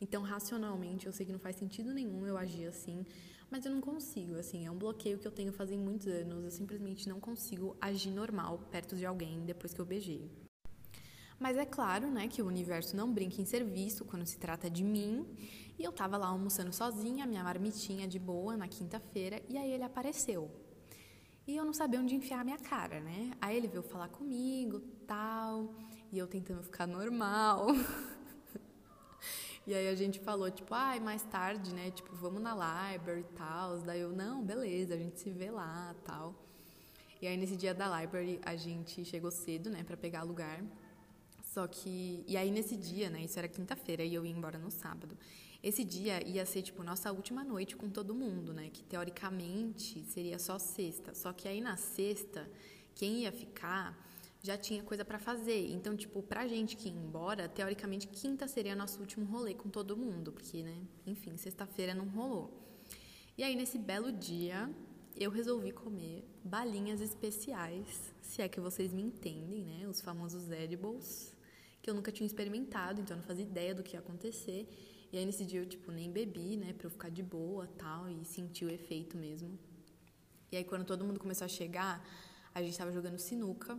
Então, 0.00 0.22
racionalmente, 0.22 1.06
eu 1.06 1.12
sei 1.12 1.26
que 1.26 1.32
não 1.32 1.38
faz 1.38 1.56
sentido 1.56 1.92
nenhum 1.92 2.26
eu 2.26 2.36
agir 2.36 2.66
assim, 2.66 3.04
mas 3.50 3.64
eu 3.64 3.72
não 3.72 3.80
consigo, 3.80 4.36
assim, 4.36 4.66
é 4.66 4.70
um 4.70 4.76
bloqueio 4.76 5.18
que 5.18 5.26
eu 5.26 5.32
tenho 5.32 5.52
fazem 5.52 5.78
muitos 5.78 6.06
anos. 6.06 6.44
Eu 6.44 6.50
simplesmente 6.50 7.08
não 7.08 7.18
consigo 7.20 7.76
agir 7.80 8.10
normal 8.10 8.58
perto 8.70 8.96
de 8.96 9.04
alguém 9.04 9.44
depois 9.44 9.74
que 9.74 9.80
eu 9.80 9.86
beijei. 9.86 10.30
Mas 11.38 11.56
é 11.56 11.66
claro, 11.66 12.10
né, 12.10 12.28
que 12.28 12.40
o 12.40 12.46
universo 12.46 12.96
não 12.96 13.12
brinca 13.12 13.40
em 13.40 13.44
serviço 13.44 14.04
quando 14.04 14.24
se 14.24 14.38
trata 14.38 14.70
de 14.70 14.84
mim. 14.84 15.26
E 15.76 15.82
eu 15.82 15.92
tava 15.92 16.16
lá 16.16 16.28
almoçando 16.28 16.72
sozinha, 16.72 17.26
minha 17.26 17.42
marmitinha 17.42 18.06
de 18.06 18.18
boa 18.18 18.56
na 18.56 18.68
quinta-feira, 18.68 19.42
e 19.48 19.58
aí 19.58 19.72
ele 19.72 19.82
apareceu. 19.82 20.50
E 21.46 21.56
eu 21.56 21.64
não 21.64 21.74
sabia 21.74 22.00
onde 22.00 22.14
enfiar 22.14 22.40
a 22.40 22.44
minha 22.44 22.58
cara, 22.58 23.00
né? 23.00 23.32
Aí 23.40 23.56
ele 23.56 23.68
veio 23.68 23.82
falar 23.82 24.08
comigo, 24.08 24.80
tal, 25.06 25.74
e 26.10 26.18
eu 26.18 26.26
tentando 26.26 26.62
ficar 26.62 26.86
normal. 26.86 27.66
e 29.66 29.74
aí 29.74 29.88
a 29.88 29.94
gente 29.94 30.18
falou, 30.20 30.50
tipo, 30.50 30.72
ai, 30.72 30.98
ah, 30.98 31.00
mais 31.02 31.22
tarde, 31.22 31.74
né? 31.74 31.90
Tipo, 31.90 32.14
vamos 32.16 32.40
na 32.40 32.54
library 32.54 33.20
e 33.20 33.36
tal. 33.36 33.78
Daí 33.80 34.00
eu, 34.00 34.10
não, 34.10 34.42
beleza, 34.42 34.94
a 34.94 34.96
gente 34.96 35.20
se 35.20 35.30
vê 35.30 35.50
lá, 35.50 35.94
tal. 36.02 36.34
E 37.20 37.26
aí 37.26 37.36
nesse 37.36 37.56
dia 37.56 37.74
da 37.74 38.00
library 38.00 38.40
a 38.42 38.56
gente 38.56 39.04
chegou 39.04 39.30
cedo, 39.30 39.68
né, 39.68 39.82
para 39.82 39.96
pegar 39.96 40.22
lugar. 40.22 40.62
Só 41.42 41.66
que 41.66 42.24
e 42.26 42.36
aí 42.38 42.50
nesse 42.50 42.76
dia, 42.76 43.10
né, 43.10 43.22
isso 43.22 43.38
era 43.38 43.48
quinta-feira 43.48 44.02
e 44.02 44.14
eu 44.14 44.24
ia 44.24 44.32
embora 44.32 44.58
no 44.58 44.70
sábado. 44.70 45.16
Esse 45.64 45.82
dia 45.82 46.22
ia 46.28 46.44
ser, 46.44 46.60
tipo, 46.60 46.82
nossa 46.82 47.10
última 47.10 47.42
noite 47.42 47.74
com 47.74 47.88
todo 47.88 48.14
mundo, 48.14 48.52
né? 48.52 48.68
Que 48.70 48.84
teoricamente 48.84 50.04
seria 50.04 50.38
só 50.38 50.58
sexta. 50.58 51.14
Só 51.14 51.32
que 51.32 51.48
aí 51.48 51.58
na 51.62 51.74
sexta, 51.78 52.46
quem 52.94 53.22
ia 53.22 53.32
ficar 53.32 53.98
já 54.42 54.58
tinha 54.58 54.82
coisa 54.82 55.06
para 55.06 55.18
fazer. 55.18 55.72
Então, 55.72 55.96
tipo, 55.96 56.22
pra 56.22 56.46
gente 56.46 56.76
que 56.76 56.90
ia 56.90 56.94
embora, 56.94 57.48
teoricamente 57.48 58.06
quinta 58.06 58.46
seria 58.46 58.76
nosso 58.76 59.00
último 59.00 59.24
rolê 59.24 59.54
com 59.54 59.70
todo 59.70 59.96
mundo, 59.96 60.32
porque, 60.32 60.62
né, 60.62 60.82
enfim, 61.06 61.34
sexta-feira 61.38 61.94
não 61.94 62.08
rolou. 62.08 62.52
E 63.38 63.42
aí 63.42 63.56
nesse 63.56 63.78
belo 63.78 64.12
dia, 64.12 64.70
eu 65.16 65.30
resolvi 65.30 65.72
comer 65.72 66.28
balinhas 66.44 67.00
especiais, 67.00 68.14
se 68.20 68.42
é 68.42 68.48
que 68.50 68.60
vocês 68.60 68.92
me 68.92 69.00
entendem, 69.00 69.64
né, 69.64 69.88
os 69.88 70.02
famosos 70.02 70.50
edibles, 70.50 71.34
que 71.80 71.88
eu 71.88 71.94
nunca 71.94 72.12
tinha 72.12 72.26
experimentado, 72.26 73.00
então 73.00 73.16
eu 73.16 73.20
não 73.22 73.26
fazia 73.26 73.44
ideia 73.44 73.74
do 73.74 73.82
que 73.82 73.96
ia 73.96 74.00
acontecer. 74.00 74.68
E 75.14 75.16
aí 75.16 75.24
nesse 75.24 75.44
dia 75.44 75.60
eu, 75.60 75.66
tipo, 75.66 75.92
nem 75.92 76.10
bebi, 76.10 76.56
né, 76.56 76.72
pra 76.72 76.88
eu 76.88 76.90
ficar 76.90 77.08
de 77.08 77.22
boa 77.22 77.68
tal, 77.78 78.10
e 78.10 78.24
sentir 78.24 78.64
o 78.64 78.68
efeito 78.68 79.16
mesmo. 79.16 79.56
E 80.50 80.56
aí, 80.56 80.64
quando 80.64 80.84
todo 80.84 81.04
mundo 81.04 81.20
começou 81.20 81.44
a 81.44 81.48
chegar, 81.48 82.04
a 82.52 82.60
gente 82.60 82.76
tava 82.76 82.90
jogando 82.90 83.16
sinuca. 83.20 83.78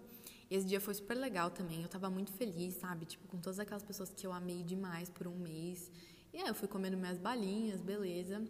E 0.49 0.55
esse 0.55 0.65
dia 0.65 0.79
foi 0.79 0.93
super 0.93 1.13
legal 1.13 1.51
também. 1.51 1.81
Eu 1.81 1.89
tava 1.89 2.09
muito 2.09 2.31
feliz, 2.31 2.75
sabe? 2.75 3.05
Tipo, 3.05 3.27
com 3.27 3.37
todas 3.37 3.59
aquelas 3.59 3.83
pessoas 3.83 4.09
que 4.11 4.25
eu 4.25 4.31
amei 4.31 4.63
demais 4.63 5.09
por 5.09 5.27
um 5.27 5.35
mês. 5.35 5.91
E 6.33 6.37
aí 6.37 6.47
eu 6.47 6.55
fui 6.55 6.69
comendo 6.69 6.95
minhas 6.95 7.17
balinhas, 7.17 7.81
beleza. 7.81 8.41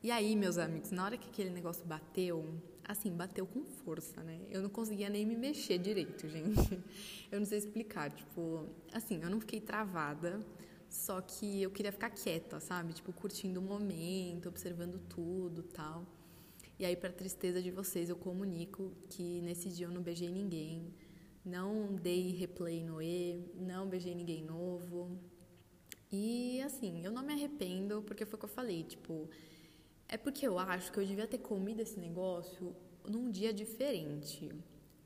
E 0.00 0.12
aí, 0.12 0.36
meus 0.36 0.56
amigos, 0.56 0.92
na 0.92 1.04
hora 1.04 1.18
que 1.18 1.28
aquele 1.28 1.50
negócio 1.50 1.84
bateu, 1.84 2.44
assim, 2.84 3.10
bateu 3.10 3.44
com 3.44 3.64
força, 3.64 4.22
né? 4.22 4.38
Eu 4.48 4.62
não 4.62 4.70
conseguia 4.70 5.08
nem 5.08 5.26
me 5.26 5.34
mexer 5.34 5.78
direito, 5.78 6.28
gente. 6.30 6.80
Eu 7.28 7.40
não 7.40 7.46
sei 7.46 7.58
explicar, 7.58 8.08
tipo, 8.08 8.68
assim, 8.92 9.20
eu 9.20 9.28
não 9.28 9.40
fiquei 9.40 9.60
travada, 9.60 10.40
só 10.90 11.20
que 11.20 11.62
eu 11.62 11.70
queria 11.70 11.92
ficar 11.92 12.10
quieta, 12.10 12.58
sabe? 12.58 12.92
Tipo, 12.92 13.12
curtindo 13.12 13.60
o 13.60 13.62
momento, 13.62 14.48
observando 14.48 14.98
tudo, 15.08 15.62
tal. 15.62 16.04
E 16.78 16.84
aí, 16.84 16.96
para 16.96 17.12
tristeza 17.12 17.62
de 17.62 17.70
vocês, 17.70 18.08
eu 18.10 18.16
comunico 18.16 18.92
que 19.08 19.40
nesse 19.42 19.68
dia 19.68 19.86
eu 19.86 19.90
não 19.92 20.02
beijei 20.02 20.30
ninguém, 20.30 20.92
não 21.44 21.94
dei 21.94 22.32
replay 22.32 22.82
no 22.82 23.00
E, 23.00 23.40
não 23.54 23.88
beijei 23.88 24.14
ninguém 24.14 24.44
novo. 24.44 25.16
E 26.10 26.60
assim, 26.62 27.04
eu 27.04 27.12
não 27.12 27.22
me 27.22 27.34
arrependo, 27.34 28.02
porque 28.02 28.26
foi 28.26 28.36
o 28.36 28.40
que 28.40 28.46
eu 28.46 28.48
falei, 28.48 28.82
tipo, 28.82 29.30
é 30.08 30.16
porque 30.16 30.44
eu 30.46 30.58
acho 30.58 30.90
que 30.90 30.98
eu 30.98 31.06
devia 31.06 31.28
ter 31.28 31.38
comido 31.38 31.80
esse 31.80 32.00
negócio 32.00 32.74
num 33.08 33.30
dia 33.30 33.52
diferente. 33.52 34.50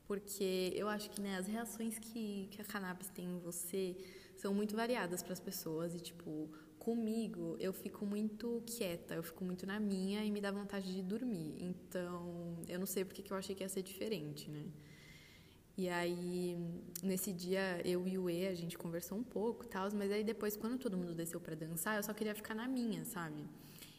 Porque 0.07 0.71
eu 0.75 0.87
acho 0.87 1.09
que 1.09 1.21
né, 1.21 1.37
as 1.37 1.47
reações 1.47 1.97
que, 1.97 2.47
que 2.51 2.61
a 2.61 2.65
cannabis 2.65 3.09
tem 3.09 3.25
em 3.25 3.39
você 3.39 3.95
são 4.35 4.53
muito 4.53 4.75
variadas 4.75 5.23
para 5.23 5.33
as 5.33 5.39
pessoas. 5.39 5.95
E, 5.95 5.99
tipo, 5.99 6.49
comigo 6.77 7.55
eu 7.59 7.73
fico 7.73 8.05
muito 8.05 8.61
quieta, 8.65 9.15
eu 9.15 9.23
fico 9.23 9.43
muito 9.43 9.65
na 9.65 9.79
minha 9.79 10.23
e 10.23 10.31
me 10.31 10.39
dá 10.39 10.51
vontade 10.51 10.93
de 10.93 11.01
dormir. 11.01 11.55
Então, 11.59 12.57
eu 12.67 12.77
não 12.77 12.85
sei 12.85 13.03
porque 13.03 13.21
que 13.23 13.31
eu 13.31 13.37
achei 13.37 13.55
que 13.55 13.63
ia 13.63 13.69
ser 13.69 13.81
diferente, 13.81 14.49
né? 14.49 14.65
E 15.77 15.89
aí, 15.89 16.57
nesse 17.03 17.33
dia, 17.33 17.81
eu 17.83 18.07
e 18.07 18.17
o 18.17 18.29
E, 18.29 18.47
a 18.47 18.55
gente 18.55 18.77
conversou 18.77 19.17
um 19.17 19.23
pouco 19.23 19.67
tal, 19.67 19.89
mas 19.93 20.09
aí 20.09 20.23
depois, 20.23 20.55
quando 20.55 20.77
todo 20.77 20.95
mundo 20.95 21.13
desceu 21.13 21.39
para 21.39 21.53
dançar, 21.53 21.97
eu 21.97 22.03
só 22.03 22.13
queria 22.13 22.33
ficar 22.33 22.55
na 22.55 22.65
minha, 22.65 23.03
sabe? 23.03 23.43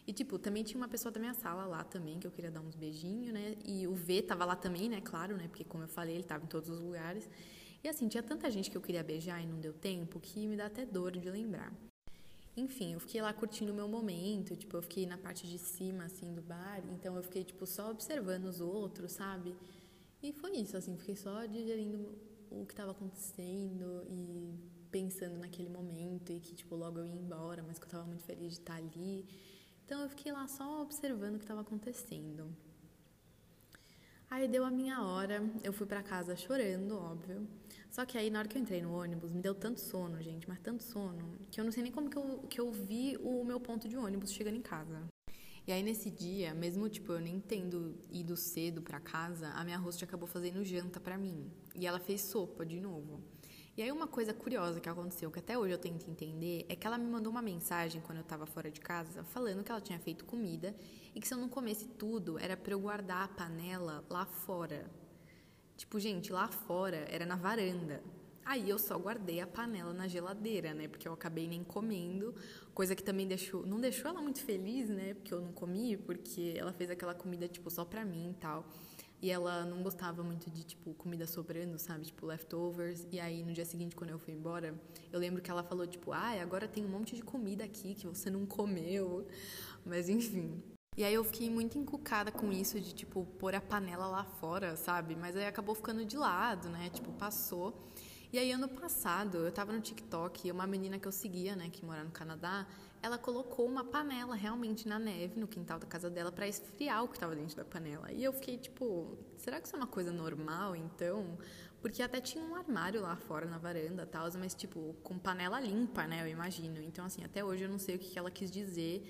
E, 0.07 0.13
tipo, 0.13 0.39
também 0.39 0.63
tinha 0.63 0.77
uma 0.77 0.89
pessoa 0.89 1.11
da 1.11 1.19
minha 1.19 1.35
sala 1.35 1.67
lá 1.67 1.83
também, 1.83 2.21
que 2.21 2.27
eu 2.27 2.31
queria 2.31 2.51
dar 2.51 2.61
uns 2.61 2.77
beijinhos, 2.77 3.33
né? 3.33 3.57
E 3.65 3.89
o 3.89 3.95
V 3.95 4.23
tava 4.23 4.45
lá 4.45 4.55
também, 4.55 4.89
né? 4.89 5.01
Claro, 5.01 5.37
né? 5.37 5.49
Porque, 5.49 5.65
como 5.65 5.83
eu 5.83 5.89
falei, 5.89 6.15
ele 6.15 6.23
tava 6.23 6.45
em 6.45 6.47
todos 6.47 6.71
os 6.71 6.79
lugares. 6.79 7.29
E, 7.83 7.89
assim, 7.89 8.07
tinha 8.07 8.23
tanta 8.23 8.49
gente 8.51 8.71
que 8.71 8.77
eu 8.77 8.81
queria 8.81 9.03
beijar 9.03 9.43
e 9.43 9.47
não 9.47 9.59
deu 9.59 9.73
tempo 9.73 10.21
que 10.21 10.47
me 10.47 10.57
dá 10.57 10.67
até 10.67 10.87
dor 10.87 11.11
de 11.11 11.29
lembrar. 11.29 11.73
Enfim, 12.57 12.95
eu 12.95 13.01
fiquei 13.01 13.21
lá 13.21 13.33
curtindo 13.33 13.73
o 13.73 13.75
meu 13.75 13.89
momento, 13.89 14.57
tipo, 14.57 14.77
eu 14.77 14.83
fiquei 14.83 15.07
na 15.07 15.19
parte 15.19 15.47
de 15.47 15.59
cima, 15.59 16.05
assim, 16.05 16.33
do 16.33 16.41
bar. 16.41 16.83
Então, 16.93 17.17
eu 17.17 17.23
fiquei, 17.25 17.43
tipo, 17.43 17.67
só 17.67 17.91
observando 17.91 18.45
os 18.45 18.61
outros, 18.61 19.13
sabe? 19.13 19.57
E 20.23 20.33
foi 20.33 20.53
isso, 20.53 20.77
assim, 20.77 20.97
fiquei 20.97 21.17
só 21.17 21.45
digerindo 21.47 22.17
o 22.49 22.65
que 22.65 22.73
estava 22.73 22.93
acontecendo 22.93 24.07
e 24.09 24.55
pensando 24.91 25.37
naquele 25.37 25.69
momento 25.69 26.33
e 26.33 26.39
que, 26.39 26.55
tipo, 26.55 26.77
logo 26.77 27.01
eu 27.01 27.07
ia 27.07 27.15
embora, 27.15 27.63
mas 27.67 27.77
que 27.79 27.85
eu 27.85 27.89
estava 27.89 28.05
muito 28.05 28.23
feliz 28.23 28.53
de 28.53 28.61
estar 28.61 28.77
ali. 28.77 29.27
Então 29.87 30.03
eu 30.03 30.09
fiquei 30.09 30.33
lá 30.33 30.49
só 30.49 30.83
observando 30.83 31.37
o 31.37 31.39
que 31.39 31.45
estava 31.45 31.61
acontecendo. 31.61 32.53
Aí 34.29 34.49
deu 34.49 34.65
a 34.65 34.71
minha 34.71 35.01
hora, 35.01 35.41
eu 35.63 35.73
fui 35.73 35.87
para 35.87 36.03
casa 36.03 36.35
chorando, 36.35 36.99
óbvio. 36.99 37.47
Só 37.89 38.05
que 38.05 38.19
aí 38.19 38.29
na 38.29 38.41
hora 38.41 38.49
que 38.49 38.59
eu 38.59 38.63
entrei 38.63 38.83
no 38.83 38.93
ônibus, 38.93 39.31
me 39.31 39.41
deu 39.41 39.55
tanto 39.55 39.81
sono, 39.81 40.21
gente, 40.21 40.49
mas 40.49 40.59
tanto 40.59 40.83
sono, 40.83 41.39
que 41.53 41.61
eu 41.61 41.65
não 41.65 41.71
sei 41.71 41.85
nem 41.85 41.93
como 41.93 42.11
que 42.11 42.17
eu, 42.19 42.39
que 42.51 42.61
eu 42.61 42.73
vi 42.73 43.17
o 43.23 43.45
meu 43.45 43.61
ponto 43.61 43.89
de 43.89 43.97
ônibus 43.97 44.33
chegando 44.33 44.57
em 44.57 44.61
casa. 44.61 45.07
E 45.65 45.71
aí 45.71 45.85
nesse 45.85 46.11
dia, 46.11 46.53
mesmo 46.53 46.89
tipo 46.89 47.13
eu 47.13 47.21
nem 47.21 47.39
tendo 47.39 47.97
ido 48.11 48.37
cedo 48.37 48.83
para 48.83 48.99
casa, 48.99 49.51
a 49.51 49.63
minha 49.63 49.79
host 49.79 50.03
acabou 50.03 50.27
fazendo 50.27 50.65
janta 50.65 50.99
para 50.99 51.17
mim. 51.17 51.49
E 51.77 51.87
ela 51.87 52.01
fez 52.01 52.23
sopa 52.23 52.67
de 52.67 52.81
novo. 52.81 53.23
E 53.77 53.83
aí 53.83 53.93
uma 53.93 54.07
coisa 54.07 54.33
curiosa 54.33 54.81
que 54.81 54.89
aconteceu, 54.89 55.31
que 55.31 55.39
até 55.39 55.59
hoje 55.59 55.75
eu 55.75 55.79
tento 55.79 56.09
entender, 56.09 56.65
é 56.67 56.75
que 56.75 56.87
ela 56.87 56.97
me 56.97 57.07
mandou 57.07 57.31
uma 57.31 57.43
mensagem 57.43 58.01
quando 58.01 58.17
eu 58.17 58.23
estava 58.23 58.47
fora 58.47 58.71
de 58.71 58.81
casa, 58.81 59.23
falando 59.23 59.63
que 59.63 59.71
ela 59.71 59.83
tinha 59.83 59.99
feito 59.99 60.25
comida 60.25 60.75
e 61.15 61.21
que 61.21 61.29
se 61.29 61.35
eu 61.35 61.39
não 61.39 61.47
comesse 61.47 61.87
tudo, 61.87 62.39
era 62.39 62.57
para 62.57 62.73
eu 62.73 62.81
guardar 62.81 63.25
a 63.25 63.29
panela 63.29 64.03
lá 64.09 64.25
fora. 64.25 64.91
Tipo, 65.77 66.01
gente, 66.01 66.33
lá 66.33 66.49
fora 66.49 67.07
era 67.11 67.27
na 67.27 67.37
varanda. 67.37 68.03
Aí 68.47 68.71
eu 68.71 68.79
só 68.79 68.97
guardei 68.97 69.41
a 69.41 69.47
panela 69.47 69.93
na 69.93 70.09
geladeira, 70.09 70.73
né? 70.73 70.89
Porque 70.89 71.07
eu 71.07 71.13
acabei 71.13 71.47
nem 71.47 71.63
comendo, 71.63 72.35
coisa 72.73 72.97
que 72.97 73.03
também 73.03 73.29
deixou, 73.29 73.67
não 73.67 73.79
deixou 73.79 74.11
ela 74.11 74.23
muito 74.23 74.41
feliz, 74.41 74.89
né? 74.89 75.13
Porque 75.13 75.35
eu 75.35 75.41
não 75.43 75.53
comi, 75.53 75.99
porque 75.99 76.55
ela 76.57 76.73
fez 76.73 76.91
aquela 76.91 77.15
comida 77.15 77.47
tipo 77.47 77.69
só 77.69 77.85
pra 77.85 78.07
mim 78.07 78.31
e 78.31 78.35
tal. 78.41 78.65
E 79.21 79.31
ela 79.31 79.65
não 79.65 79.83
gostava 79.83 80.23
muito 80.23 80.51
de, 80.51 80.63
tipo, 80.65 80.93
comida 80.95 81.27
sobrando, 81.27 81.79
sabe? 81.79 82.05
Tipo, 82.07 82.27
leftovers. 82.27 83.07
E 83.11 83.19
aí, 83.19 83.43
no 83.43 83.53
dia 83.53 83.65
seguinte, 83.65 83.97
quando 83.97 84.11
eu 84.11 84.19
fui 84.19 84.35
embora, 84.35 84.75
eu 85.13 85.19
lembro 85.19 85.41
que 85.41 85.51
ela 85.51 85.63
falou, 85.63 85.87
tipo, 85.87 86.13
ah, 86.13 86.41
agora 86.41 86.69
tem 86.69 86.85
um 86.85 86.89
monte 86.89 87.17
de 87.17 87.23
comida 87.23 87.65
aqui 87.65 87.95
que 87.95 88.07
você 88.07 88.31
não 88.31 88.45
comeu. 88.45 89.27
Mas, 89.85 90.09
enfim. 90.09 90.63
E 90.97 91.05
aí 91.05 91.13
eu 91.13 91.25
fiquei 91.25 91.51
muito 91.51 91.79
encucada 91.79 92.33
com 92.33 92.51
isso 92.51 92.81
de, 92.81 92.95
tipo, 92.95 93.27
pôr 93.39 93.55
a 93.55 93.61
panela 93.61 94.07
lá 94.07 94.25
fora, 94.25 94.77
sabe? 94.77 95.15
Mas 95.15 95.37
aí 95.37 95.47
acabou 95.47 95.75
ficando 95.75 96.05
de 96.05 96.17
lado, 96.17 96.69
né? 96.69 96.91
Tipo, 96.91 97.13
passou. 97.13 97.87
E 98.33 98.39
aí, 98.39 98.51
ano 98.51 98.69
passado, 98.69 99.39
eu 99.39 99.53
tava 99.53 99.73
no 99.73 99.81
TikTok 99.81 100.49
e 100.49 100.51
uma 100.51 100.67
menina 100.67 100.99
que 100.99 101.07
eu 101.07 101.13
seguia, 101.13 101.55
né, 101.55 101.71
que 101.71 101.85
mora 101.85 102.03
no 102.03 102.11
Canadá, 102.11 102.67
ela 103.01 103.17
colocou 103.17 103.67
uma 103.67 103.85
panela 103.85 104.35
realmente 104.35 104.89
na 104.89 104.99
neve, 104.99 105.39
no 105.39 105.47
quintal 105.47 105.79
da 105.79 105.87
casa 105.87 106.11
dela, 106.11 106.33
para 106.33 106.49
esfriar 106.49 107.05
o 107.05 107.09
que 107.09 107.15
estava 107.15 107.37
dentro 107.37 107.57
da 107.57 107.65
panela. 107.65 108.11
E 108.11 108.25
eu 108.25 108.33
fiquei 108.33 108.59
tipo, 108.59 109.17
será 109.37 109.61
que 109.61 109.69
isso 109.69 109.77
é 109.77 109.79
uma 109.79 109.87
coisa 109.87 110.11
normal, 110.11 110.75
então? 110.75 111.39
Porque 111.81 112.03
até 112.03 112.21
tinha 112.21 112.43
um 112.45 112.57
armário 112.57 113.01
lá 113.01 113.15
fora 113.15 113.47
na 113.47 113.59
varanda 113.59 114.05
tal, 114.05 114.29
mas 114.39 114.55
tipo, 114.55 114.97
com 115.05 115.17
panela 115.17 115.61
limpa, 115.61 116.05
né, 116.07 116.23
eu 116.23 116.29
imagino. 116.29 116.83
Então, 116.83 117.05
assim, 117.05 117.23
até 117.23 117.45
hoje 117.45 117.63
eu 117.63 117.69
não 117.69 117.79
sei 117.79 117.95
o 117.95 117.99
que 117.99 118.19
ela 118.19 118.31
quis 118.31 118.51
dizer 118.51 119.05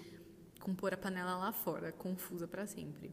com 0.61 0.75
pôr 0.75 0.93
a 0.93 0.97
panela 0.97 1.37
lá 1.37 1.53
fora, 1.53 1.91
confusa 1.91 2.47
para 2.47 2.67
sempre. 2.67 3.11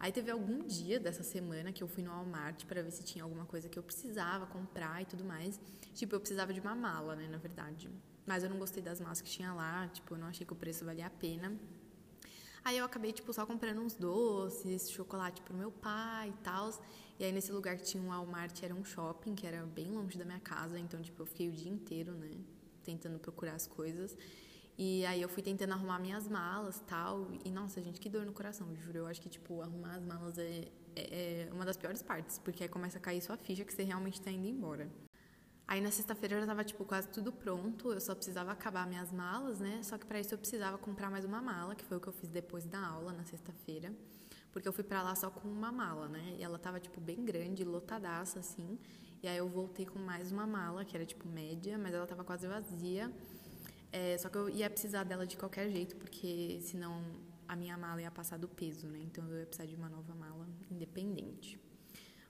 Aí 0.00 0.10
teve 0.10 0.30
algum 0.30 0.66
dia 0.66 0.98
dessa 0.98 1.22
semana 1.22 1.72
que 1.72 1.82
eu 1.82 1.86
fui 1.86 2.02
no 2.02 2.10
Walmart 2.10 2.64
para 2.64 2.82
ver 2.82 2.90
se 2.90 3.04
tinha 3.04 3.22
alguma 3.22 3.44
coisa 3.44 3.68
que 3.68 3.78
eu 3.78 3.82
precisava 3.82 4.46
comprar 4.46 5.02
e 5.02 5.04
tudo 5.04 5.22
mais. 5.22 5.60
Tipo, 5.92 6.14
eu 6.14 6.20
precisava 6.20 6.54
de 6.54 6.60
uma 6.60 6.74
mala, 6.74 7.14
né, 7.14 7.28
na 7.28 7.36
verdade. 7.36 7.90
Mas 8.24 8.42
eu 8.42 8.48
não 8.48 8.58
gostei 8.58 8.82
das 8.82 8.98
malas 8.98 9.20
que 9.20 9.28
tinha 9.28 9.52
lá, 9.52 9.88
tipo, 9.88 10.14
eu 10.14 10.18
não 10.18 10.28
achei 10.28 10.46
que 10.46 10.54
o 10.54 10.56
preço 10.56 10.86
valia 10.86 11.06
a 11.06 11.10
pena. 11.10 11.54
Aí 12.64 12.78
eu 12.78 12.84
acabei, 12.86 13.12
tipo, 13.12 13.30
só 13.30 13.44
comprando 13.44 13.82
uns 13.82 13.94
doces, 13.94 14.90
chocolate 14.90 15.42
pro 15.42 15.54
meu 15.54 15.70
pai 15.70 16.30
e 16.30 16.42
tal. 16.42 16.70
E 17.18 17.24
aí 17.24 17.30
nesse 17.30 17.52
lugar 17.52 17.76
que 17.76 17.84
tinha 17.84 18.02
um 18.02 18.08
Walmart 18.08 18.62
era 18.62 18.74
um 18.74 18.82
shopping, 18.82 19.34
que 19.34 19.46
era 19.46 19.66
bem 19.66 19.90
longe 19.90 20.16
da 20.16 20.24
minha 20.24 20.40
casa, 20.40 20.78
então, 20.78 21.02
tipo, 21.02 21.20
eu 21.20 21.26
fiquei 21.26 21.50
o 21.50 21.52
dia 21.52 21.70
inteiro, 21.70 22.12
né, 22.14 22.30
tentando 22.82 23.18
procurar 23.18 23.52
as 23.52 23.66
coisas. 23.66 24.16
E 24.82 25.04
aí 25.04 25.20
eu 25.20 25.28
fui 25.28 25.42
tentando 25.42 25.74
arrumar 25.74 25.98
minhas 25.98 26.26
malas 26.26 26.80
tal. 26.86 27.28
E 27.44 27.50
nossa, 27.50 27.82
gente, 27.82 28.00
que 28.00 28.08
dor 28.08 28.24
no 28.24 28.32
coração, 28.32 28.74
juro. 28.74 29.00
Eu 29.00 29.06
acho 29.06 29.20
que, 29.20 29.28
tipo, 29.28 29.60
arrumar 29.60 29.96
as 29.96 30.02
malas 30.02 30.38
é, 30.38 30.68
é, 30.96 31.46
é 31.46 31.52
uma 31.52 31.66
das 31.66 31.76
piores 31.76 32.02
partes, 32.02 32.38
porque 32.38 32.62
aí 32.62 32.68
começa 32.68 32.96
a 32.96 33.00
cair 33.00 33.20
sua 33.20 33.36
ficha 33.36 33.62
que 33.62 33.74
você 33.74 33.82
realmente 33.82 34.22
tá 34.22 34.30
indo 34.30 34.46
embora. 34.46 34.90
Aí 35.68 35.82
na 35.82 35.90
sexta-feira 35.90 36.36
eu 36.36 36.40
já 36.40 36.46
tava, 36.46 36.64
tipo, 36.64 36.82
quase 36.86 37.08
tudo 37.08 37.30
pronto. 37.30 37.92
Eu 37.92 38.00
só 38.00 38.14
precisava 38.14 38.52
acabar 38.52 38.86
minhas 38.86 39.12
malas, 39.12 39.60
né? 39.60 39.82
Só 39.82 39.98
que 39.98 40.06
para 40.06 40.18
isso 40.18 40.32
eu 40.32 40.38
precisava 40.38 40.78
comprar 40.78 41.10
mais 41.10 41.26
uma 41.26 41.42
mala, 41.42 41.74
que 41.74 41.84
foi 41.84 41.98
o 41.98 42.00
que 42.00 42.08
eu 42.08 42.14
fiz 42.14 42.30
depois 42.30 42.64
da 42.64 42.82
aula 42.82 43.12
na 43.12 43.24
sexta-feira. 43.26 43.92
Porque 44.50 44.66
eu 44.66 44.72
fui 44.72 44.82
para 44.82 45.02
lá 45.02 45.14
só 45.14 45.28
com 45.28 45.46
uma 45.46 45.70
mala, 45.70 46.08
né? 46.08 46.36
E 46.38 46.42
ela 46.42 46.58
tava, 46.58 46.80
tipo, 46.80 46.98
bem 47.02 47.22
grande, 47.22 47.64
lotadaça, 47.64 48.38
assim. 48.38 48.78
E 49.22 49.28
aí 49.28 49.36
eu 49.36 49.46
voltei 49.46 49.84
com 49.84 49.98
mais 49.98 50.32
uma 50.32 50.46
mala, 50.46 50.86
que 50.86 50.96
era, 50.96 51.04
tipo, 51.04 51.28
média, 51.28 51.76
mas 51.76 51.92
ela 51.92 52.06
tava 52.06 52.24
quase 52.24 52.48
vazia. 52.48 53.12
É, 53.92 54.16
só 54.18 54.28
que 54.28 54.38
eu 54.38 54.48
ia 54.48 54.70
precisar 54.70 55.04
dela 55.04 55.26
de 55.26 55.36
qualquer 55.36 55.68
jeito, 55.70 55.96
porque 55.96 56.58
senão 56.62 57.02
a 57.48 57.56
minha 57.56 57.76
mala 57.76 58.00
ia 58.00 58.10
passar 58.10 58.38
do 58.38 58.48
peso, 58.48 58.86
né? 58.86 59.00
Então 59.02 59.28
eu 59.28 59.38
ia 59.40 59.46
precisar 59.46 59.66
de 59.66 59.74
uma 59.74 59.88
nova 59.88 60.14
mala 60.14 60.48
independente. 60.70 61.58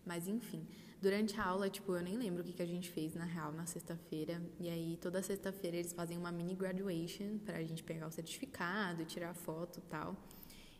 Mas 0.04 0.26
enfim, 0.26 0.66
durante 1.00 1.38
a 1.38 1.44
aula, 1.44 1.68
tipo, 1.68 1.94
eu 1.94 2.02
nem 2.02 2.16
lembro 2.16 2.42
o 2.42 2.44
que, 2.44 2.54
que 2.54 2.62
a 2.62 2.66
gente 2.66 2.90
fez 2.90 3.14
na 3.14 3.24
real 3.24 3.52
na 3.52 3.66
sexta-feira. 3.66 4.40
E 4.58 4.68
aí 4.70 4.96
toda 4.96 5.22
sexta-feira 5.22 5.76
eles 5.76 5.92
fazem 5.92 6.16
uma 6.16 6.32
mini 6.32 6.54
graduation 6.54 7.38
pra 7.44 7.62
gente 7.62 7.84
pegar 7.84 8.06
o 8.06 8.10
certificado, 8.10 9.04
tirar 9.04 9.34
foto 9.34 9.82
tal. 9.82 10.16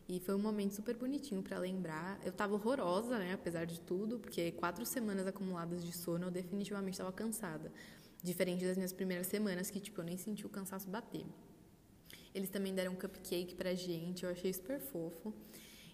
E 0.09 0.19
foi 0.19 0.35
um 0.35 0.39
momento 0.39 0.73
super 0.73 0.95
bonitinho 0.95 1.41
para 1.41 1.57
lembrar. 1.59 2.19
Eu 2.25 2.33
tava 2.33 2.55
horrorosa, 2.55 3.17
né, 3.17 3.33
apesar 3.33 3.65
de 3.65 3.79
tudo, 3.79 4.19
porque 4.19 4.51
quatro 4.51 4.85
semanas 4.85 5.25
acumuladas 5.27 5.85
de 5.85 5.93
sono 5.93 6.25
eu 6.25 6.31
definitivamente 6.31 6.95
estava 6.95 7.11
cansada. 7.11 7.71
Diferente 8.23 8.65
das 8.65 8.77
minhas 8.77 8.93
primeiras 8.93 9.27
semanas, 9.27 9.71
que, 9.71 9.79
tipo, 9.79 9.99
eu 9.99 10.05
nem 10.05 10.17
senti 10.17 10.45
o 10.45 10.49
cansaço 10.49 10.89
bater. 10.89 11.25
Eles 12.33 12.49
também 12.49 12.73
deram 12.73 12.93
um 12.93 12.95
cupcake 12.95 13.55
pra 13.55 13.73
gente, 13.73 14.23
eu 14.23 14.29
achei 14.29 14.53
super 14.53 14.79
fofo. 14.79 15.33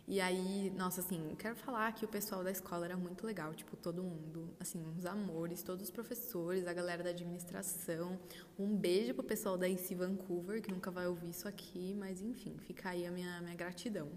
E 0.10 0.22
aí, 0.22 0.70
nossa, 0.78 1.02
assim, 1.02 1.36
quero 1.38 1.56
falar 1.58 1.92
que 1.92 2.06
o 2.06 2.08
pessoal 2.08 2.42
da 2.42 2.50
escola 2.50 2.86
era 2.86 2.96
muito 2.96 3.26
legal, 3.26 3.54
tipo, 3.54 3.76
todo 3.76 4.02
mundo, 4.02 4.56
assim, 4.58 4.82
uns 4.82 5.06
amores, 5.06 5.62
todos 5.62 5.84
os 5.84 5.92
professores, 5.92 6.66
a 6.66 6.72
galera 6.74 7.04
da 7.04 7.10
administração. 7.10 8.18
Um 8.58 8.74
beijo 8.74 9.14
pro 9.14 9.24
pessoal 9.24 9.58
da 9.58 9.68
IC 9.68 9.96
Vancouver, 9.96 10.62
que 10.62 10.72
nunca 10.72 10.90
vai 10.90 11.08
ouvir 11.08 11.32
isso 11.32 11.46
aqui, 11.46 11.94
mas 11.96 12.22
enfim, 12.22 12.56
fica 12.60 12.90
aí 12.90 13.06
a 13.06 13.12
minha, 13.12 13.42
minha 13.42 13.56
gratidão. 13.56 14.10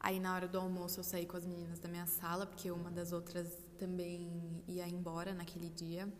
Aí 0.00 0.18
na 0.18 0.34
hora 0.34 0.48
do 0.48 0.58
almoço 0.58 0.98
eu 0.98 1.04
saí 1.04 1.26
com 1.26 1.36
as 1.36 1.46
meninas 1.46 1.78
da 1.78 1.88
minha 1.88 2.06
sala, 2.06 2.44
porque 2.44 2.68
uma 2.70 2.90
das 2.90 3.12
outras 3.12 3.48
também 3.78 4.62
ia 4.66 4.88
embora 4.88 5.32
naquele 5.32 5.68
dia. 5.68 6.12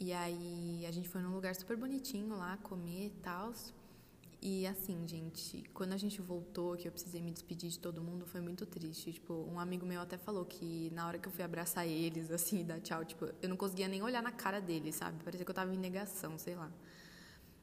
E 0.00 0.14
aí 0.14 0.86
a 0.88 0.90
gente 0.90 1.08
foi 1.10 1.20
num 1.20 1.34
lugar 1.34 1.54
super 1.54 1.76
bonitinho 1.76 2.34
lá 2.34 2.56
comer 2.56 3.08
e 3.08 3.10
tal. 3.22 3.52
E 4.40 4.66
assim, 4.66 5.06
gente, 5.06 5.62
quando 5.74 5.92
a 5.92 5.98
gente 5.98 6.22
voltou, 6.22 6.74
que 6.74 6.88
eu 6.88 6.92
precisei 6.92 7.20
me 7.20 7.30
despedir 7.30 7.68
de 7.68 7.78
todo 7.78 8.02
mundo, 8.02 8.24
foi 8.24 8.40
muito 8.40 8.64
triste. 8.64 9.12
Tipo, 9.12 9.34
um 9.52 9.60
amigo 9.60 9.84
meu 9.84 10.00
até 10.00 10.16
falou 10.16 10.46
que 10.46 10.90
na 10.94 11.06
hora 11.06 11.18
que 11.18 11.28
eu 11.28 11.32
fui 11.32 11.44
abraçar 11.44 11.86
eles, 11.86 12.30
assim, 12.30 12.64
dar 12.64 12.80
tchau, 12.80 13.04
tipo, 13.04 13.26
eu 13.42 13.48
não 13.50 13.58
conseguia 13.58 13.86
nem 13.88 14.02
olhar 14.02 14.22
na 14.22 14.32
cara 14.32 14.58
deles, 14.58 14.94
sabe? 14.94 15.22
Parecia 15.22 15.44
que 15.44 15.50
eu 15.50 15.54
tava 15.54 15.74
em 15.74 15.78
negação, 15.78 16.38
sei 16.38 16.54
lá. 16.54 16.72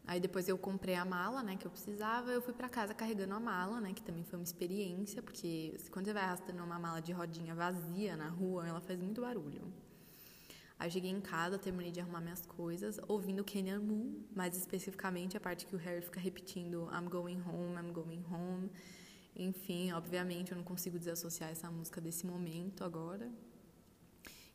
Aí 0.06 0.20
depois 0.20 0.48
eu 0.48 0.58
comprei 0.60 0.94
a 0.94 1.04
mala, 1.04 1.42
né, 1.42 1.58
que 1.58 1.66
eu 1.66 1.72
precisava, 1.72 2.32
eu 2.32 2.42
fui 2.42 2.54
para 2.54 2.70
casa 2.70 2.94
carregando 2.94 3.34
a 3.34 3.40
mala, 3.40 3.82
né, 3.82 3.94
que 3.94 4.04
também 4.04 4.24
foi 4.24 4.38
uma 4.40 4.46
experiência, 4.46 5.22
porque 5.24 5.76
quando 5.92 6.06
você 6.06 6.14
vai 6.14 6.24
arrastando 6.24 6.64
uma 6.64 6.80
mala 6.80 7.02
de 7.02 7.12
rodinha 7.12 7.54
vazia 7.56 8.16
na 8.16 8.30
rua, 8.30 8.68
ela 8.68 8.80
faz 8.80 8.98
muito 9.02 9.22
barulho. 9.22 9.64
Aí 10.80 10.92
cheguei 10.92 11.10
em 11.10 11.20
casa, 11.20 11.58
terminei 11.58 11.92
de 11.92 12.00
arrumar 12.00 12.22
minhas 12.22 12.46
coisas, 12.46 13.00
ouvindo 13.08 13.44
Kenyan 13.44 13.80
Moon, 13.80 14.24
mais 14.36 14.56
especificamente 14.56 15.36
a 15.36 15.40
parte 15.40 15.66
que 15.66 15.76
o 15.76 15.80
Harry 15.80 16.02
fica 16.02 16.20
repetindo 16.20 16.88
I'm 16.94 17.10
going 17.10 17.42
home, 17.42 17.76
I'm 17.76 17.92
going 17.92 18.24
home. 18.32 18.70
Enfim, 19.36 19.92
obviamente 19.92 20.52
eu 20.52 20.58
não 20.58 20.64
consigo 20.64 21.00
desassociar 21.00 21.50
essa 21.50 21.70
música 21.72 22.00
desse 22.00 22.28
momento 22.28 22.84
agora. 22.84 23.32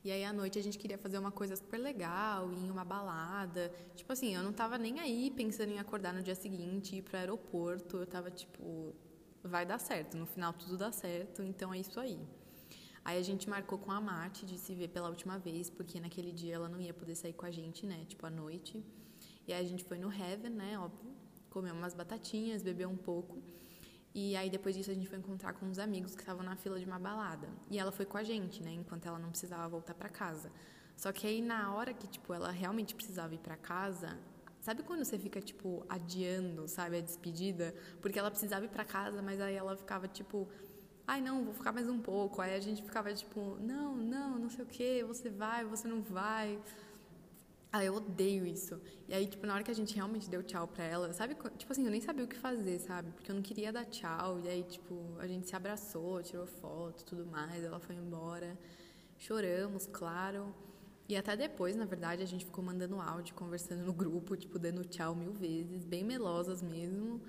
E 0.05 0.11
aí 0.11 0.25
à 0.25 0.33
noite 0.33 0.59
a 0.59 0.63
gente 0.63 0.79
queria 0.79 0.99
fazer 0.99 1.19
uma 1.19 1.31
coisa 1.31 1.57
super 1.57 1.79
legal, 1.79 2.53
ir 2.53 2.67
em 2.67 2.71
uma 2.71 2.85
balada. 2.85 3.73
Tipo 3.97 4.13
assim, 4.13 4.35
eu 4.35 4.43
não 4.43 4.53
tava 4.53 4.79
nem 4.79 5.01
aí 5.01 5.31
pensando 5.31 5.71
em 5.71 5.79
acordar 5.79 6.13
no 6.13 6.23
dia 6.23 6.35
seguinte, 6.35 6.97
ir 6.97 7.03
pro 7.03 7.17
aeroporto. 7.17 7.97
Eu 7.99 8.07
tava 8.07 8.31
tipo, 8.31 8.95
vai 9.43 9.67
dar 9.67 9.79
certo, 9.79 10.17
no 10.17 10.27
final 10.27 10.53
tudo 10.53 10.77
dá 10.77 10.93
certo, 10.93 11.43
então 11.43 11.75
é 11.75 11.79
isso 11.79 11.99
aí. 11.99 12.19
Aí 13.05 13.19
a 13.19 13.23
gente 13.23 13.49
marcou 13.51 13.79
com 13.79 13.91
a 13.91 14.01
Marte 14.01 14.47
de 14.47 14.57
se 14.59 14.75
ver 14.75 14.89
pela 14.89 15.09
última 15.09 15.39
vez, 15.39 15.69
porque 15.69 15.99
naquele 15.99 16.33
dia 16.33 16.55
ela 16.55 16.69
não 16.69 16.81
ia 16.81 16.95
poder 16.95 17.15
sair 17.17 17.33
com 17.33 17.45
a 17.45 17.51
gente, 17.51 17.85
né? 17.85 18.05
Tipo, 18.07 18.27
à 18.27 18.31
noite. 18.31 18.83
E 19.47 19.53
aí 19.53 19.65
a 19.65 19.69
gente 19.69 19.85
foi 19.85 19.99
no 19.99 20.13
Heaven, 20.13 20.51
né? 20.51 20.79
Óbvio. 20.79 21.13
Comeu 21.51 21.75
umas 21.75 21.95
batatinhas, 21.95 22.63
bebeu 22.63 22.89
um 22.89 22.97
pouco. 22.97 23.43
E 24.15 24.37
aí 24.37 24.49
depois 24.49 24.77
disso 24.77 24.91
a 24.91 24.95
gente 24.95 25.09
foi 25.09 25.19
encontrar 25.19 25.53
com 25.55 25.67
uns 25.67 25.79
amigos 25.79 26.15
que 26.15 26.23
estavam 26.23 26.45
na 26.45 26.55
fila 26.55 26.79
de 26.79 26.85
uma 26.85 26.99
balada. 26.99 27.49
E 27.71 27.79
ela 27.79 27.91
foi 27.91 28.07
com 28.07 28.19
a 28.19 28.23
gente, 28.23 28.63
né? 28.63 28.73
Enquanto 28.73 29.07
ela 29.07 29.19
não 29.19 29.31
precisava 29.31 29.69
voltar 29.69 29.95
para 29.95 30.09
casa. 30.09 30.53
Só 30.97 31.11
que 31.11 31.27
aí 31.27 31.43
na 31.43 31.75
hora 31.75 31.93
que, 31.93 32.07
tipo, 32.07 32.33
ela 32.33 32.51
realmente 32.51 32.95
precisava 32.95 33.35
ir 33.35 33.39
para 33.39 33.57
casa, 33.57 34.19
Sabe 34.63 34.85
quando 34.85 35.05
você 35.05 35.19
fica, 35.19 35.41
tipo, 35.41 35.85
adiando, 35.89 36.69
sabe, 36.69 36.97
a 36.99 37.01
despedida? 37.01 37.75
Porque 38.01 38.17
ela 38.17 38.31
precisava 38.31 38.65
ir 38.65 38.69
para 38.69 38.85
casa, 38.85 39.21
mas 39.21 39.41
aí 39.41 39.57
ela 39.57 39.77
ficava, 39.77 40.07
tipo, 40.07 40.49
ai 41.07 41.21
não, 41.21 41.45
vou 41.45 41.55
ficar 41.55 41.73
mais 41.73 41.89
um 41.89 41.99
pouco. 42.01 42.41
Aí 42.41 42.55
a 42.55 42.61
gente 42.61 42.83
ficava 42.83 43.13
tipo, 43.13 43.57
não, 43.61 43.97
não, 43.97 44.39
não 44.39 44.51
sei 44.51 44.65
o 44.65 44.69
que, 44.69 45.03
você 45.05 45.29
vai, 45.31 45.65
você 45.65 45.89
não 45.89 46.01
vai. 46.03 46.59
Ah, 47.75 47.83
eu 47.83 47.95
odeio 47.95 48.45
isso. 48.47 48.79
E 49.09 49.15
aí, 49.15 49.27
tipo, 49.27 49.47
na 49.47 49.55
hora 49.55 49.65
que 49.65 49.71
a 49.71 49.75
gente 49.75 49.95
realmente 49.95 50.29
deu 50.29 50.43
tchau 50.43 50.69
pra 50.69 50.85
ela, 50.85 51.11
sabe? 51.15 51.35
Tipo 51.57 51.73
assim, 51.73 51.85
eu 51.87 51.91
nem 51.91 52.03
sabia 52.03 52.23
o 52.23 52.29
que 52.29 52.37
fazer, 52.37 52.79
sabe? 52.79 53.11
Porque 53.13 53.31
eu 53.31 53.35
não 53.35 53.41
queria 53.41 53.73
dar 53.73 53.87
tchau. 53.87 54.41
E 54.45 54.49
aí, 54.49 54.63
tipo, 54.63 54.95
a 55.19 55.27
gente 55.27 55.49
se 55.49 55.57
abraçou, 55.57 56.23
tirou 56.23 56.47
foto, 56.47 57.03
tudo 57.03 57.25
mais. 57.25 57.65
Ela 57.65 57.81
foi 57.81 57.97
embora. 57.97 58.59
Choramos, 59.17 59.87
claro. 59.87 60.55
E 61.09 61.17
até 61.17 61.35
depois, 61.35 61.75
na 61.75 61.87
verdade, 61.87 62.23
a 62.23 62.27
gente 62.27 62.45
ficou 62.45 62.63
mandando 62.63 63.01
áudio, 63.01 63.35
conversando 63.35 63.85
no 63.85 63.93
grupo, 63.93 64.37
tipo, 64.37 64.59
dando 64.59 64.85
tchau 64.85 65.15
mil 65.15 65.33
vezes, 65.33 65.85
bem 65.87 66.05
melosas 66.05 66.61
mesmo. 66.61 67.23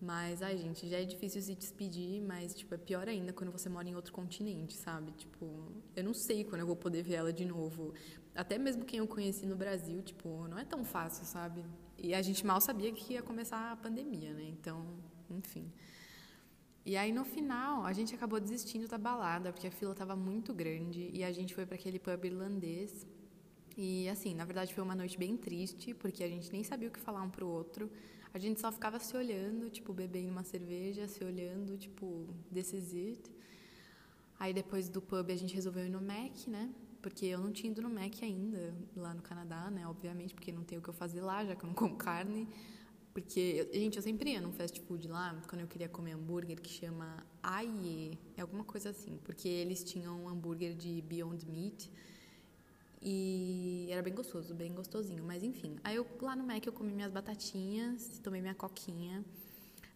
Mas, 0.00 0.42
ai, 0.42 0.56
gente, 0.56 0.88
já 0.88 0.98
é 0.98 1.04
difícil 1.04 1.42
se 1.42 1.54
despedir, 1.56 2.22
mas, 2.22 2.54
tipo, 2.54 2.72
é 2.72 2.78
pior 2.78 3.08
ainda 3.08 3.32
quando 3.32 3.50
você 3.50 3.68
mora 3.68 3.88
em 3.88 3.96
outro 3.96 4.12
continente, 4.12 4.74
sabe? 4.74 5.10
Tipo, 5.12 5.72
eu 5.96 6.04
não 6.04 6.14
sei 6.14 6.44
quando 6.44 6.60
eu 6.60 6.66
vou 6.66 6.76
poder 6.76 7.02
ver 7.02 7.14
ela 7.14 7.32
de 7.32 7.44
novo. 7.44 7.92
Até 8.34 8.58
mesmo 8.58 8.84
quem 8.84 9.00
eu 9.00 9.08
conheci 9.08 9.44
no 9.44 9.56
Brasil, 9.56 10.00
tipo, 10.02 10.46
não 10.46 10.56
é 10.56 10.64
tão 10.64 10.84
fácil, 10.84 11.24
sabe? 11.24 11.64
E 11.96 12.14
a 12.14 12.22
gente 12.22 12.46
mal 12.46 12.60
sabia 12.60 12.92
que 12.92 13.14
ia 13.14 13.22
começar 13.22 13.72
a 13.72 13.76
pandemia, 13.76 14.32
né? 14.32 14.44
Então, 14.44 14.86
enfim. 15.28 15.72
E 16.86 16.96
aí, 16.96 17.12
no 17.12 17.24
final, 17.24 17.84
a 17.84 17.92
gente 17.92 18.14
acabou 18.14 18.38
desistindo 18.38 18.86
da 18.86 18.96
balada, 18.96 19.52
porque 19.52 19.66
a 19.66 19.70
fila 19.70 19.92
estava 19.92 20.14
muito 20.14 20.54
grande, 20.54 21.10
e 21.12 21.24
a 21.24 21.32
gente 21.32 21.54
foi 21.54 21.66
para 21.66 21.74
aquele 21.74 21.98
pub 21.98 22.24
irlandês. 22.24 23.04
E, 23.76 24.08
assim, 24.08 24.32
na 24.32 24.44
verdade, 24.44 24.72
foi 24.72 24.82
uma 24.82 24.94
noite 24.94 25.18
bem 25.18 25.36
triste, 25.36 25.92
porque 25.92 26.22
a 26.22 26.28
gente 26.28 26.52
nem 26.52 26.62
sabia 26.62 26.88
o 26.88 26.92
que 26.92 27.00
falar 27.00 27.22
um 27.22 27.30
pro 27.30 27.48
outro. 27.48 27.90
A 28.32 28.38
gente 28.38 28.60
só 28.60 28.70
ficava 28.70 28.98
se 28.98 29.16
olhando, 29.16 29.70
tipo, 29.70 29.92
bebendo 29.92 30.30
uma 30.30 30.44
cerveja, 30.44 31.08
se 31.08 31.24
olhando, 31.24 31.76
tipo, 31.76 32.26
this 32.52 32.72
is 32.72 32.92
it. 32.92 33.30
Aí 34.38 34.52
depois 34.52 34.88
do 34.88 35.00
pub 35.00 35.30
a 35.30 35.36
gente 35.36 35.54
resolveu 35.54 35.86
ir 35.86 35.90
no 35.90 36.00
Mac, 36.00 36.46
né? 36.46 36.70
Porque 37.02 37.26
eu 37.26 37.40
não 37.40 37.52
tinha 37.52 37.72
ido 37.72 37.80
no 37.82 37.90
Mac 37.90 38.12
ainda, 38.22 38.74
lá 38.96 39.14
no 39.14 39.22
Canadá, 39.22 39.70
né? 39.70 39.86
Obviamente, 39.86 40.34
porque 40.34 40.52
não 40.52 40.62
tem 40.62 40.78
o 40.78 40.82
que 40.82 40.88
eu 40.88 40.94
fazer 40.94 41.20
lá, 41.20 41.44
já 41.44 41.56
que 41.56 41.64
eu 41.64 41.68
não 41.68 41.74
como 41.76 41.96
carne. 41.96 42.48
Porque, 43.12 43.68
gente, 43.72 43.96
eu 43.96 44.02
sempre 44.02 44.30
ia 44.30 44.40
num 44.40 44.52
fast 44.52 44.80
food 44.82 45.08
lá, 45.08 45.40
quando 45.48 45.62
eu 45.62 45.66
queria 45.66 45.88
comer 45.88 46.12
hambúrguer, 46.12 46.60
que 46.60 46.70
chama 46.70 47.26
Aie, 47.42 48.16
é 48.36 48.42
alguma 48.42 48.62
coisa 48.62 48.90
assim. 48.90 49.18
Porque 49.24 49.48
eles 49.48 49.82
tinham 49.82 50.24
um 50.24 50.28
hambúrguer 50.28 50.74
de 50.74 51.02
Beyond 51.02 51.46
Meat, 51.50 51.90
e 53.00 53.88
era 53.90 54.02
bem 54.02 54.14
gostoso, 54.14 54.54
bem 54.54 54.72
gostosinho. 54.72 55.22
Mas 55.24 55.42
enfim, 55.42 55.76
aí 55.84 55.96
eu 55.96 56.06
lá 56.20 56.34
no 56.34 56.44
Mac 56.44 56.64
eu 56.66 56.72
comi 56.72 56.92
minhas 56.92 57.12
batatinhas, 57.12 58.18
tomei 58.22 58.40
minha 58.40 58.54
coquinha. 58.54 59.24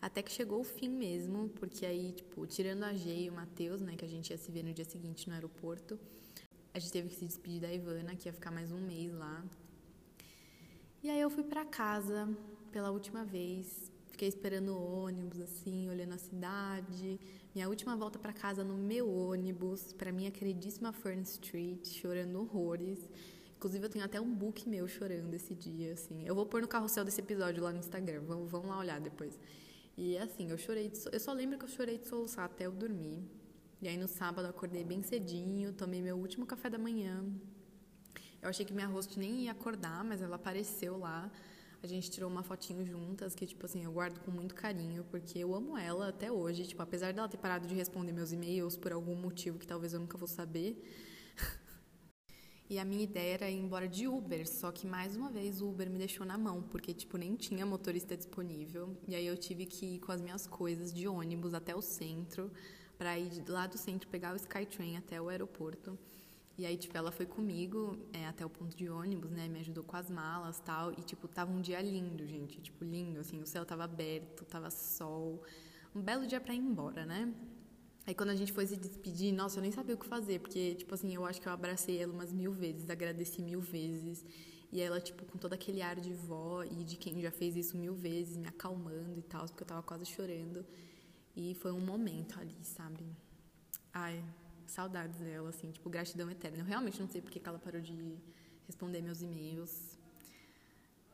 Até 0.00 0.20
que 0.20 0.32
chegou 0.32 0.60
o 0.60 0.64
fim 0.64 0.88
mesmo, 0.88 1.48
porque 1.50 1.86
aí, 1.86 2.10
tipo, 2.12 2.44
tirando 2.44 2.82
a 2.82 2.92
G 2.92 3.24
e 3.24 3.30
o 3.30 3.32
Matheus, 3.32 3.80
né, 3.80 3.94
que 3.94 4.04
a 4.04 4.08
gente 4.08 4.30
ia 4.30 4.36
se 4.36 4.50
ver 4.50 4.64
no 4.64 4.72
dia 4.72 4.84
seguinte 4.84 5.28
no 5.28 5.34
aeroporto, 5.34 5.96
a 6.74 6.78
gente 6.80 6.90
teve 6.90 7.08
que 7.08 7.14
se 7.14 7.24
despedir 7.24 7.60
da 7.60 7.72
Ivana, 7.72 8.16
que 8.16 8.28
ia 8.28 8.32
ficar 8.32 8.50
mais 8.50 8.72
um 8.72 8.80
mês 8.80 9.12
lá. 9.12 9.44
E 11.04 11.10
aí 11.10 11.20
eu 11.20 11.30
fui 11.30 11.44
para 11.44 11.64
casa 11.64 12.28
pela 12.72 12.90
última 12.90 13.24
vez, 13.24 13.92
fiquei 14.10 14.28
esperando 14.28 14.72
o 14.72 15.04
ônibus, 15.04 15.40
assim, 15.40 15.88
olhando 15.88 16.14
a 16.14 16.18
cidade, 16.18 17.20
minha 17.54 17.68
última 17.68 17.94
volta 17.94 18.18
para 18.18 18.32
casa 18.32 18.64
no 18.64 18.76
meu 18.76 19.10
ônibus, 19.10 19.92
para 19.92 20.10
minha 20.10 20.30
queridíssima 20.30 20.92
Fern 20.92 21.22
Street, 21.22 21.86
chorando 21.86 22.40
horrores. 22.40 22.98
Inclusive, 23.56 23.84
eu 23.84 23.90
tenho 23.90 24.04
até 24.04 24.20
um 24.20 24.34
book 24.34 24.68
meu 24.68 24.88
chorando 24.88 25.32
esse 25.34 25.54
dia, 25.54 25.92
assim. 25.92 26.26
Eu 26.26 26.34
vou 26.34 26.46
pôr 26.46 26.62
no 26.62 26.68
carrossel 26.68 27.04
desse 27.04 27.20
episódio 27.20 27.62
lá 27.62 27.70
no 27.70 27.78
Instagram, 27.78 28.22
vamos, 28.22 28.50
vamos 28.50 28.68
lá 28.68 28.78
olhar 28.78 29.00
depois. 29.00 29.38
E 29.96 30.16
assim, 30.16 30.50
eu 30.50 30.56
chorei, 30.56 30.88
de, 30.88 30.98
eu 31.12 31.20
só 31.20 31.32
lembro 31.32 31.58
que 31.58 31.64
eu 31.64 31.68
chorei 31.68 31.98
de 31.98 32.08
soluçar 32.08 32.46
até 32.46 32.66
eu 32.66 32.72
dormir. 32.72 33.22
E 33.80 33.88
aí 33.88 33.96
no 33.96 34.08
sábado 34.08 34.46
eu 34.46 34.50
acordei 34.50 34.82
bem 34.82 35.02
cedinho, 35.02 35.72
tomei 35.72 36.00
meu 36.00 36.16
último 36.16 36.46
café 36.46 36.70
da 36.70 36.78
manhã. 36.78 37.22
Eu 38.40 38.48
achei 38.48 38.64
que 38.64 38.72
minha 38.72 38.86
host 38.86 39.18
nem 39.18 39.44
ia 39.44 39.52
acordar, 39.52 40.02
mas 40.02 40.22
ela 40.22 40.36
apareceu 40.36 40.96
lá. 40.96 41.30
A 41.82 41.86
gente 41.88 42.08
tirou 42.08 42.30
uma 42.30 42.44
fotinho 42.44 42.86
juntas, 42.86 43.34
que, 43.34 43.44
tipo 43.44 43.66
assim, 43.66 43.82
eu 43.82 43.90
guardo 43.90 44.20
com 44.20 44.30
muito 44.30 44.54
carinho, 44.54 45.04
porque 45.10 45.40
eu 45.40 45.52
amo 45.52 45.76
ela 45.76 46.08
até 46.10 46.30
hoje. 46.30 46.64
Tipo, 46.64 46.80
apesar 46.80 47.12
dela 47.12 47.28
ter 47.28 47.38
parado 47.38 47.66
de 47.66 47.74
responder 47.74 48.12
meus 48.12 48.30
e-mails 48.30 48.76
por 48.76 48.92
algum 48.92 49.16
motivo 49.16 49.58
que 49.58 49.66
talvez 49.66 49.92
eu 49.92 49.98
nunca 49.98 50.16
vou 50.16 50.28
saber. 50.28 50.80
e 52.70 52.78
a 52.78 52.84
minha 52.84 53.02
ideia 53.02 53.34
era 53.34 53.50
ir 53.50 53.58
embora 53.58 53.88
de 53.88 54.06
Uber, 54.06 54.48
só 54.48 54.70
que 54.70 54.86
mais 54.86 55.16
uma 55.16 55.28
vez 55.28 55.60
o 55.60 55.68
Uber 55.68 55.90
me 55.90 55.98
deixou 55.98 56.24
na 56.24 56.38
mão, 56.38 56.62
porque, 56.62 56.94
tipo, 56.94 57.16
nem 57.16 57.34
tinha 57.34 57.66
motorista 57.66 58.16
disponível. 58.16 58.96
E 59.08 59.16
aí 59.16 59.26
eu 59.26 59.36
tive 59.36 59.66
que 59.66 59.96
ir 59.96 59.98
com 59.98 60.12
as 60.12 60.20
minhas 60.20 60.46
coisas 60.46 60.94
de 60.94 61.08
ônibus 61.08 61.52
até 61.52 61.74
o 61.74 61.82
centro, 61.82 62.48
para 62.96 63.18
ir 63.18 63.42
lá 63.48 63.66
do 63.66 63.76
centro 63.76 64.08
pegar 64.08 64.32
o 64.34 64.36
Skytrain 64.36 64.98
até 64.98 65.20
o 65.20 65.28
aeroporto. 65.28 65.98
E 66.58 66.66
aí, 66.66 66.76
tipo, 66.76 66.96
ela 66.96 67.10
foi 67.10 67.24
comigo 67.24 67.96
é, 68.12 68.26
até 68.26 68.44
o 68.44 68.50
ponto 68.50 68.76
de 68.76 68.88
ônibus, 68.88 69.30
né? 69.30 69.48
Me 69.48 69.60
ajudou 69.60 69.82
com 69.82 69.96
as 69.96 70.10
malas 70.10 70.60
tal. 70.60 70.92
E, 70.92 70.96
tipo, 71.02 71.26
tava 71.26 71.50
um 71.50 71.60
dia 71.60 71.80
lindo, 71.80 72.26
gente. 72.26 72.60
Tipo, 72.60 72.84
lindo, 72.84 73.20
assim. 73.20 73.40
O 73.40 73.46
céu 73.46 73.64
tava 73.64 73.84
aberto, 73.84 74.44
tava 74.44 74.70
sol. 74.70 75.42
Um 75.94 76.02
belo 76.02 76.26
dia 76.26 76.40
pra 76.40 76.54
ir 76.54 76.58
embora, 76.58 77.06
né? 77.06 77.32
Aí, 78.06 78.14
quando 78.14 78.30
a 78.30 78.34
gente 78.34 78.52
foi 78.52 78.66
se 78.66 78.76
despedir, 78.76 79.32
nossa, 79.32 79.58
eu 79.58 79.62
nem 79.62 79.72
sabia 79.72 79.94
o 79.94 79.98
que 79.98 80.06
fazer. 80.06 80.40
Porque, 80.40 80.74
tipo 80.74 80.94
assim, 80.94 81.14
eu 81.14 81.24
acho 81.24 81.40
que 81.40 81.48
eu 81.48 81.52
abracei 81.52 81.98
ela 81.98 82.12
umas 82.12 82.32
mil 82.32 82.52
vezes, 82.52 82.90
agradeci 82.90 83.40
mil 83.40 83.60
vezes. 83.60 84.24
E 84.70 84.80
ela, 84.80 85.00
tipo, 85.00 85.24
com 85.24 85.38
todo 85.38 85.54
aquele 85.54 85.80
ar 85.82 85.98
de 86.00 86.12
vó 86.12 86.64
e 86.64 86.84
de 86.84 86.96
quem 86.96 87.20
já 87.20 87.30
fez 87.30 87.56
isso 87.56 87.76
mil 87.76 87.94
vezes, 87.94 88.36
me 88.36 88.48
acalmando 88.48 89.18
e 89.18 89.22
tal, 89.22 89.46
porque 89.46 89.62
eu 89.62 89.66
tava 89.66 89.82
quase 89.82 90.06
chorando. 90.06 90.64
E 91.34 91.54
foi 91.54 91.72
um 91.72 91.80
momento 91.80 92.38
ali, 92.38 92.56
sabe? 92.62 93.04
Ai, 93.92 94.22
saudades 94.66 95.18
dela, 95.18 95.50
assim, 95.50 95.70
tipo, 95.70 95.88
gratidão 95.90 96.30
eterna. 96.30 96.58
Eu 96.58 96.64
realmente 96.64 97.00
não 97.00 97.08
sei 97.08 97.20
porque 97.20 97.40
ela 97.44 97.58
parou 97.58 97.80
de 97.80 98.16
responder 98.66 99.02
meus 99.02 99.22
e-mails. 99.22 99.98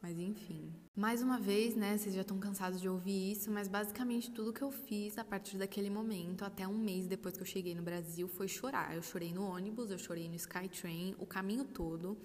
Mas 0.01 0.17
enfim. 0.19 0.73
Mais 0.95 1.23
uma 1.23 1.39
vez, 1.39 1.75
né, 1.75 1.99
vocês 1.99 2.15
já 2.15 2.21
estão 2.21 2.39
cansados 2.39 2.81
de 2.81 2.89
ouvir 2.89 3.33
isso, 3.33 3.51
mas 3.51 3.67
basicamente 3.67 4.31
tudo 4.31 4.53
que 4.53 4.63
eu 4.63 4.71
fiz 4.71 5.19
a 5.19 5.25
partir 5.25 5.59
daquele 5.59 5.91
momento, 5.91 6.45
até 6.45 6.69
um 6.69 6.79
mês 6.79 7.09
depois 7.09 7.37
que 7.37 7.43
eu 7.43 7.47
cheguei 7.47 7.75
no 7.75 7.83
Brasil, 7.83 8.29
foi 8.29 8.47
chorar. 8.47 8.95
Eu 8.95 9.03
chorei 9.03 9.33
no 9.33 9.43
ônibus, 9.43 9.91
eu 9.91 9.99
chorei 9.99 10.29
no 10.29 10.37
Skytrain, 10.37 11.17
o 11.19 11.27
caminho 11.27 11.65
todo. 11.65 12.17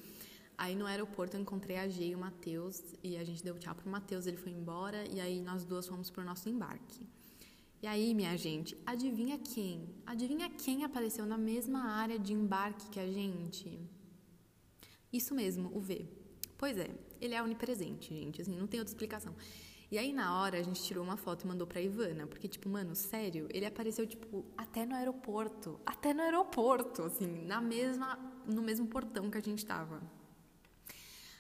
Aí 0.56 0.76
no 0.76 0.86
aeroporto 0.86 1.36
eu 1.36 1.42
encontrei 1.42 1.78
a 1.78 1.88
G 1.88 2.10
e 2.10 2.16
o 2.16 2.20
Matheus, 2.20 2.84
e 3.04 3.18
a 3.18 3.24
gente 3.24 3.44
deu 3.44 3.58
tchau 3.58 3.74
pro 3.74 3.90
Matheus, 3.90 4.28
ele 4.28 4.38
foi 4.38 4.52
embora, 4.52 5.04
e 5.10 5.20
aí 5.20 5.42
nós 5.42 5.66
duas 5.66 5.88
fomos 5.88 6.12
pro 6.12 6.24
nosso 6.24 6.48
embarque. 6.48 7.08
E 7.84 7.88
aí, 7.88 8.14
minha 8.14 8.38
gente, 8.38 8.78
adivinha 8.86 9.38
quem? 9.38 9.90
Adivinha 10.06 10.50
quem 10.50 10.86
apareceu 10.86 11.26
na 11.26 11.38
mesma 11.38 11.82
área 11.84 12.18
de 12.18 12.32
embarque 12.32 12.90
que 12.90 12.98
a 12.98 13.12
gente? 13.12 13.78
Isso 15.12 15.36
mesmo, 15.36 15.70
o 15.76 15.82
V. 15.82 16.08
Pois 16.58 16.78
é, 16.78 16.90
ele 17.20 17.36
é 17.36 17.44
onipresente, 17.44 18.16
gente, 18.16 18.42
assim, 18.42 18.56
não 18.56 18.68
tem 18.68 18.80
outra 18.80 18.94
explicação. 18.94 19.36
E 19.92 19.98
aí, 19.98 20.14
na 20.14 20.40
hora, 20.40 20.58
a 20.58 20.64
gente 20.64 20.82
tirou 20.82 21.04
uma 21.04 21.18
foto 21.18 21.44
e 21.44 21.48
mandou 21.48 21.68
pra 21.68 21.82
Ivana, 21.82 22.26
porque, 22.26 22.48
tipo, 22.48 22.70
mano, 22.70 22.96
sério, 22.96 23.50
ele 23.52 23.66
apareceu, 23.66 24.08
tipo, 24.08 24.46
até 24.58 24.86
no 24.86 24.96
aeroporto. 24.96 25.78
Até 25.86 26.14
no 26.14 26.22
aeroporto, 26.22 27.02
assim, 27.02 27.28
na 27.46 27.60
mesma, 27.60 28.18
no 28.48 28.62
mesmo 28.62 28.88
portão 28.88 29.30
que 29.30 29.38
a 29.38 29.42
gente 29.42 29.66
tava. 29.66 30.02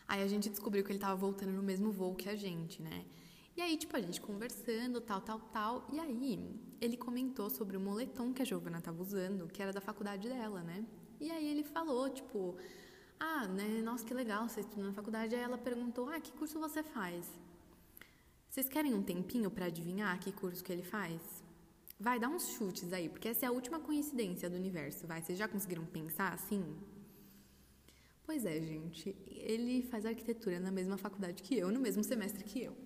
Aí 0.06 0.22
a 0.22 0.28
gente 0.28 0.50
descobriu 0.50 0.84
que 0.84 0.92
ele 0.92 1.00
tava 1.00 1.16
voltando 1.16 1.54
no 1.54 1.64
mesmo 1.64 1.90
voo 1.90 2.14
que 2.14 2.28
a 2.28 2.36
gente, 2.36 2.82
né? 2.82 3.06
E 3.56 3.62
aí, 3.62 3.78
tipo, 3.78 3.96
a 3.96 4.02
gente 4.02 4.20
conversando, 4.20 5.00
tal, 5.00 5.22
tal, 5.22 5.40
tal. 5.40 5.88
E 5.92 6.00
aí, 6.00 6.50
ele 6.82 6.98
comentou 6.98 7.50
sobre 7.50 7.78
o 7.78 7.80
moletom 7.80 8.34
que 8.34 8.42
a 8.42 8.46
Giovana 8.46 8.82
tava 8.82 9.02
usando, 9.02 9.48
que 9.48 9.62
era 9.62 9.72
da 9.72 9.80
faculdade 9.80 10.28
dela, 10.28 10.62
né? 10.62 10.84
E 11.20 11.30
aí 11.30 11.48
ele 11.48 11.64
falou, 11.64 12.10
tipo, 12.10 12.58
ah, 13.20 13.48
né, 13.48 13.82
nossa, 13.82 14.04
que 14.04 14.14
legal, 14.14 14.50
você 14.50 14.62
estuda 14.62 14.84
na 14.84 14.94
faculdade. 14.94 15.36
Aí 15.36 15.42
ela 15.42 15.58
perguntou, 15.58 16.10
ah, 16.10 16.20
que 16.20 16.32
curso 16.32 16.60
você 16.60 16.82
faz? 16.82 17.32
Vocês 18.50 18.68
querem 18.68 18.94
um 18.94 19.02
tempinho 19.02 19.50
para 19.50 19.68
adivinhar 19.68 20.20
que 20.20 20.32
curso 20.32 20.64
que 20.64 20.72
ele 20.72 20.84
faz? 20.84 21.44
Vai, 22.00 22.20
dá 22.20 22.28
uns 22.28 22.50
chutes 22.50 22.92
aí, 22.92 23.08
porque 23.08 23.30
essa 23.30 23.46
é 23.46 23.50
a 23.50 23.52
última 23.52 23.80
coincidência 23.80 24.50
do 24.50 24.56
universo, 24.56 25.08
vai. 25.08 25.22
Vocês 25.22 25.38
já 25.38 25.48
conseguiram 25.48 25.86
pensar 25.86 26.34
assim? 26.34 26.76
Pois 28.26 28.46
é, 28.46 28.60
gente. 28.60 29.16
Ele 29.28 29.84
faz 29.84 30.06
arquitetura 30.06 30.60
na 30.60 30.72
mesma 30.72 30.98
faculdade 30.98 31.42
que 31.44 31.58
eu, 31.58 31.72
no 31.72 31.80
mesmo 31.80 32.04
semestre 32.04 32.44
que 32.44 32.64
eu. 32.64 32.83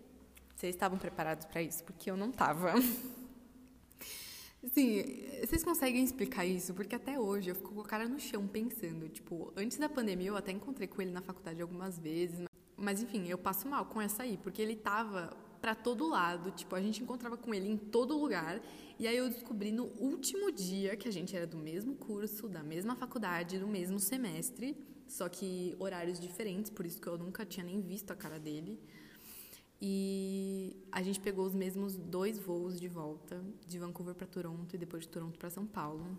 Vocês 0.57 0.73
estavam 0.73 0.97
preparados 0.97 1.45
para 1.45 1.61
isso? 1.61 1.83
Porque 1.83 2.09
eu 2.09 2.17
não 2.17 2.31
estava. 2.31 2.73
Sim, 4.73 5.03
vocês 5.45 5.63
conseguem 5.63 6.03
explicar 6.03 6.47
isso? 6.47 6.73
Porque 6.73 6.95
até 6.95 7.19
hoje 7.19 7.51
eu 7.51 7.55
fico 7.55 7.75
com 7.75 7.81
a 7.81 7.85
cara 7.85 8.09
no 8.09 8.19
chão 8.19 8.47
pensando. 8.47 9.07
Tipo, 9.07 9.53
antes 9.55 9.77
da 9.77 9.87
pandemia 9.87 10.29
eu 10.29 10.35
até 10.35 10.51
encontrei 10.51 10.87
com 10.87 10.99
ele 10.99 11.11
na 11.11 11.21
faculdade 11.21 11.61
algumas 11.61 11.99
vezes. 11.99 12.47
Mas 12.75 13.03
enfim, 13.03 13.27
eu 13.27 13.37
passo 13.37 13.69
mal 13.69 13.85
com 13.85 14.01
essa 14.01 14.23
aí, 14.23 14.35
porque 14.35 14.59
ele 14.59 14.75
tava 14.75 15.29
para 15.61 15.75
todo 15.75 16.09
lado. 16.09 16.49
Tipo, 16.49 16.75
a 16.75 16.81
gente 16.81 17.03
encontrava 17.03 17.37
com 17.37 17.53
ele 17.53 17.69
em 17.69 17.77
todo 17.77 18.17
lugar. 18.17 18.59
E 18.97 19.07
aí 19.07 19.15
eu 19.15 19.29
descobri 19.29 19.71
no 19.71 19.85
último 19.99 20.51
dia 20.51 20.97
que 20.97 21.07
a 21.07 21.11
gente 21.11 21.35
era 21.35 21.45
do 21.45 21.57
mesmo 21.57 21.93
curso, 21.93 22.49
da 22.49 22.63
mesma 22.63 22.95
faculdade, 22.95 23.59
do 23.59 23.67
mesmo 23.67 23.99
semestre, 23.99 24.75
só 25.07 25.29
que 25.29 25.75
horários 25.77 26.19
diferentes, 26.19 26.71
por 26.71 26.83
isso 26.83 26.99
que 26.99 27.07
eu 27.07 27.15
nunca 27.15 27.45
tinha 27.45 27.63
nem 27.63 27.79
visto 27.79 28.09
a 28.09 28.15
cara 28.15 28.39
dele. 28.39 28.79
E 29.81 30.75
a 30.91 31.03
gente 31.03 31.19
pegou 31.19 31.45
os 31.45 31.53
mesmos 31.53 31.95
dois 31.97 32.39
voos 32.39 32.79
de 32.79 32.87
volta, 32.87 33.43
de 33.67 33.77
Vancouver 33.77 34.15
para 34.15 34.25
Toronto 34.25 34.75
e 34.75 34.77
depois 34.77 35.03
de 35.03 35.09
Toronto 35.09 35.37
para 35.37 35.49
São 35.49 35.65
Paulo. 35.65 36.17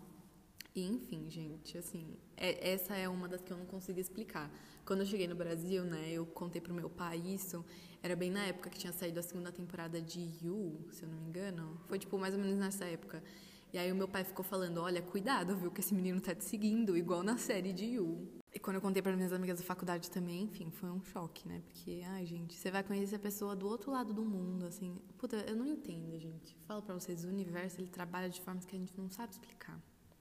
E 0.75 0.85
enfim, 0.85 1.29
gente, 1.29 1.77
assim, 1.77 2.15
é, 2.37 2.71
essa 2.71 2.95
é 2.95 3.09
uma 3.09 3.27
das 3.27 3.41
que 3.41 3.51
eu 3.51 3.57
não 3.57 3.65
consigo 3.65 3.99
explicar. 3.99 4.49
Quando 4.85 5.01
eu 5.01 5.05
cheguei 5.05 5.27
no 5.27 5.35
Brasil, 5.35 5.83
né, 5.83 6.09
eu 6.11 6.25
contei 6.25 6.61
pro 6.61 6.73
meu 6.73 6.89
pai 6.89 7.17
isso. 7.17 7.65
Era 8.01 8.15
bem 8.15 8.31
na 8.31 8.45
época 8.45 8.69
que 8.69 8.77
tinha 8.79 8.93
saído 8.93 9.19
a 9.19 9.23
segunda 9.23 9.51
temporada 9.51 10.01
de 10.01 10.21
You, 10.41 10.87
se 10.91 11.03
eu 11.03 11.09
não 11.09 11.17
me 11.17 11.27
engano. 11.27 11.77
Foi 11.87 11.99
tipo 11.99 12.17
mais 12.17 12.33
ou 12.33 12.39
menos 12.39 12.57
nessa 12.57 12.85
época. 12.85 13.21
E 13.71 13.77
aí 13.77 13.91
o 13.91 13.95
meu 13.95 14.07
pai 14.07 14.23
ficou 14.23 14.43
falando: 14.43 14.81
"Olha, 14.81 15.01
cuidado, 15.01 15.55
viu, 15.55 15.71
que 15.71 15.79
esse 15.79 15.93
menino 15.93 16.19
tá 16.19 16.33
te 16.33 16.43
seguindo, 16.43 16.97
igual 16.97 17.23
na 17.23 17.37
série 17.37 17.71
de 17.71 17.85
You". 17.85 18.39
E 18.51 18.57
quando 18.57 18.77
eu 18.77 18.81
contei 18.81 19.01
para 19.01 19.15
minhas 19.15 19.31
amigas 19.31 19.59
da 19.59 19.65
faculdade 19.65 20.09
também, 20.09 20.41
enfim, 20.43 20.71
foi 20.71 20.89
um 20.89 21.03
choque, 21.03 21.47
né? 21.47 21.61
Porque, 21.67 22.01
ai, 22.07 22.25
gente, 22.25 22.55
você 22.55 22.71
vai 22.71 22.83
conhecer 22.83 23.17
a 23.17 23.19
pessoa 23.19 23.55
do 23.55 23.67
outro 23.67 23.91
lado 23.91 24.11
do 24.11 24.25
mundo, 24.25 24.65
assim. 24.65 24.97
Puta, 25.19 25.35
eu 25.47 25.55
não 25.55 25.67
entendo, 25.67 26.17
gente. 26.17 26.57
Falo 26.67 26.81
para 26.81 26.95
vocês, 26.95 27.23
o 27.23 27.27
universo, 27.27 27.79
ele 27.79 27.89
trabalha 27.89 28.27
de 28.27 28.41
formas 28.41 28.65
que 28.65 28.75
a 28.75 28.79
gente 28.79 28.97
não 28.97 29.07
sabe 29.09 29.33
explicar. 29.33 29.79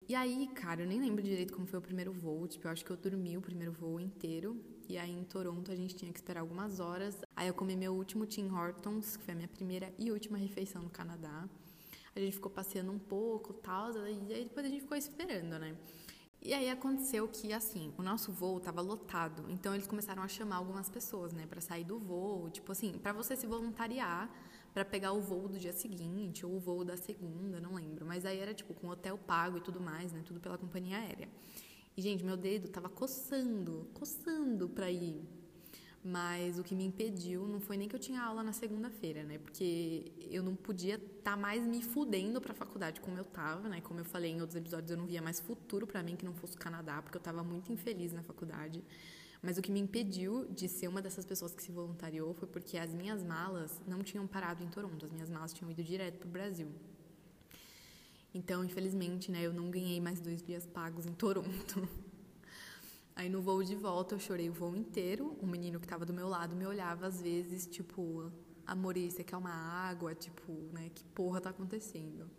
E 0.08 0.14
aí, 0.14 0.48
cara, 0.48 0.82
eu 0.82 0.86
nem 0.86 1.00
lembro 1.00 1.22
direito 1.22 1.52
como 1.52 1.66
foi 1.66 1.78
o 1.78 1.82
primeiro 1.82 2.12
voo. 2.12 2.48
Tipo, 2.48 2.66
eu 2.66 2.72
acho 2.72 2.84
que 2.84 2.90
eu 2.90 2.96
dormi 2.96 3.36
o 3.36 3.40
primeiro 3.40 3.72
voo 3.72 4.00
inteiro. 4.00 4.60
E 4.88 4.98
aí, 4.98 5.12
em 5.12 5.24
Toronto, 5.24 5.70
a 5.70 5.76
gente 5.76 5.94
tinha 5.94 6.12
que 6.12 6.18
esperar 6.18 6.40
algumas 6.40 6.80
horas. 6.80 7.16
Aí, 7.36 7.46
eu 7.46 7.54
comi 7.54 7.76
meu 7.76 7.92
último 7.94 8.26
Tim 8.26 8.48
Hortons, 8.50 9.16
que 9.16 9.24
foi 9.24 9.34
a 9.34 9.36
minha 9.36 9.48
primeira 9.48 9.92
e 9.98 10.10
última 10.10 10.36
refeição 10.36 10.82
no 10.82 10.90
Canadá. 10.90 11.48
A 12.16 12.20
gente 12.20 12.34
ficou 12.34 12.50
passeando 12.50 12.90
um 12.90 12.98
pouco, 12.98 13.52
tal, 13.52 13.92
e 13.92 14.32
aí 14.32 14.44
depois 14.44 14.64
a 14.64 14.68
gente 14.68 14.80
ficou 14.80 14.96
esperando, 14.96 15.58
né? 15.58 15.76
E 16.42 16.54
aí 16.54 16.70
aconteceu 16.70 17.28
que, 17.28 17.52
assim, 17.52 17.92
o 17.98 18.02
nosso 18.02 18.32
voo 18.32 18.58
estava 18.58 18.80
lotado. 18.80 19.44
Então 19.50 19.74
eles 19.74 19.86
começaram 19.86 20.22
a 20.22 20.28
chamar 20.28 20.56
algumas 20.56 20.88
pessoas, 20.88 21.32
né, 21.32 21.46
para 21.46 21.60
sair 21.60 21.84
do 21.84 21.98
voo. 21.98 22.48
Tipo 22.50 22.72
assim, 22.72 22.92
para 22.92 23.12
você 23.12 23.36
se 23.36 23.46
voluntariar 23.46 24.30
para 24.72 24.84
pegar 24.84 25.12
o 25.12 25.20
voo 25.20 25.48
do 25.48 25.58
dia 25.58 25.72
seguinte 25.72 26.44
ou 26.44 26.54
o 26.56 26.60
voo 26.60 26.84
da 26.84 26.96
segunda, 26.96 27.60
não 27.60 27.74
lembro. 27.74 28.06
Mas 28.06 28.24
aí 28.24 28.38
era 28.38 28.54
tipo 28.54 28.74
com 28.74 28.88
hotel 28.88 29.18
pago 29.18 29.58
e 29.58 29.60
tudo 29.60 29.80
mais, 29.80 30.12
né, 30.12 30.22
tudo 30.24 30.38
pela 30.40 30.56
companhia 30.56 30.98
aérea. 30.98 31.28
E, 31.96 32.02
gente, 32.02 32.24
meu 32.24 32.36
dedo 32.36 32.68
tava 32.68 32.88
coçando, 32.88 33.88
coçando 33.94 34.68
para 34.68 34.90
ir 34.90 35.22
mas 36.08 36.56
o 36.56 36.62
que 36.62 36.72
me 36.72 36.84
impediu 36.84 37.48
não 37.48 37.58
foi 37.58 37.76
nem 37.76 37.88
que 37.88 37.96
eu 37.96 37.98
tinha 37.98 38.22
aula 38.22 38.40
na 38.40 38.52
segunda-feira, 38.52 39.24
né? 39.24 39.38
Porque 39.38 40.12
eu 40.30 40.40
não 40.40 40.54
podia 40.54 40.94
estar 40.94 41.32
tá 41.32 41.36
mais 41.36 41.66
me 41.66 41.82
fudendo 41.82 42.40
para 42.40 42.52
a 42.52 42.54
faculdade 42.54 43.00
como 43.00 43.18
eu 43.18 43.24
tava, 43.24 43.68
né? 43.68 43.80
Como 43.80 43.98
eu 43.98 44.04
falei 44.04 44.30
em 44.30 44.40
outros 44.40 44.54
episódios, 44.54 44.88
eu 44.92 44.96
não 44.96 45.04
via 45.04 45.20
mais 45.20 45.40
futuro 45.40 45.84
para 45.84 46.04
mim 46.04 46.14
que 46.14 46.24
não 46.24 46.32
fosse 46.32 46.54
o 46.54 46.58
Canadá, 46.60 47.02
porque 47.02 47.16
eu 47.16 47.18
estava 47.18 47.42
muito 47.42 47.72
infeliz 47.72 48.12
na 48.12 48.22
faculdade. 48.22 48.84
Mas 49.42 49.58
o 49.58 49.62
que 49.62 49.72
me 49.72 49.80
impediu 49.80 50.46
de 50.46 50.68
ser 50.68 50.86
uma 50.86 51.02
dessas 51.02 51.24
pessoas 51.24 51.52
que 51.52 51.62
se 51.62 51.72
voluntariou 51.72 52.32
foi 52.34 52.46
porque 52.46 52.78
as 52.78 52.94
minhas 52.94 53.24
malas 53.24 53.80
não 53.84 54.04
tinham 54.04 54.28
parado 54.28 54.62
em 54.62 54.68
Toronto, 54.68 55.04
as 55.04 55.10
minhas 55.10 55.28
malas 55.28 55.52
tinham 55.52 55.68
ido 55.72 55.82
direto 55.82 56.18
para 56.18 56.28
o 56.28 56.30
Brasil. 56.30 56.68
Então, 58.32 58.64
infelizmente, 58.64 59.32
né, 59.32 59.42
eu 59.42 59.52
não 59.52 59.72
ganhei 59.72 60.00
mais 60.00 60.20
dois 60.20 60.40
dias 60.40 60.64
pagos 60.66 61.04
em 61.04 61.14
Toronto. 61.14 61.88
Aí 63.16 63.30
no 63.30 63.40
voo 63.40 63.64
de 63.64 63.74
volta 63.74 64.14
eu 64.14 64.18
chorei 64.18 64.50
o 64.50 64.52
voo 64.52 64.76
inteiro. 64.76 65.38
O 65.40 65.46
menino 65.46 65.80
que 65.80 65.86
estava 65.86 66.04
do 66.04 66.12
meu 66.12 66.28
lado 66.28 66.54
me 66.54 66.66
olhava 66.66 67.06
às 67.06 67.22
vezes, 67.22 67.66
tipo, 67.66 68.30
amor, 68.66 68.94
você 68.98 69.24
quer 69.24 69.38
uma 69.38 69.50
água? 69.50 70.14
Tipo, 70.14 70.52
né, 70.70 70.90
que 70.94 71.02
porra 71.02 71.40
tá 71.40 71.48
acontecendo? 71.48 72.30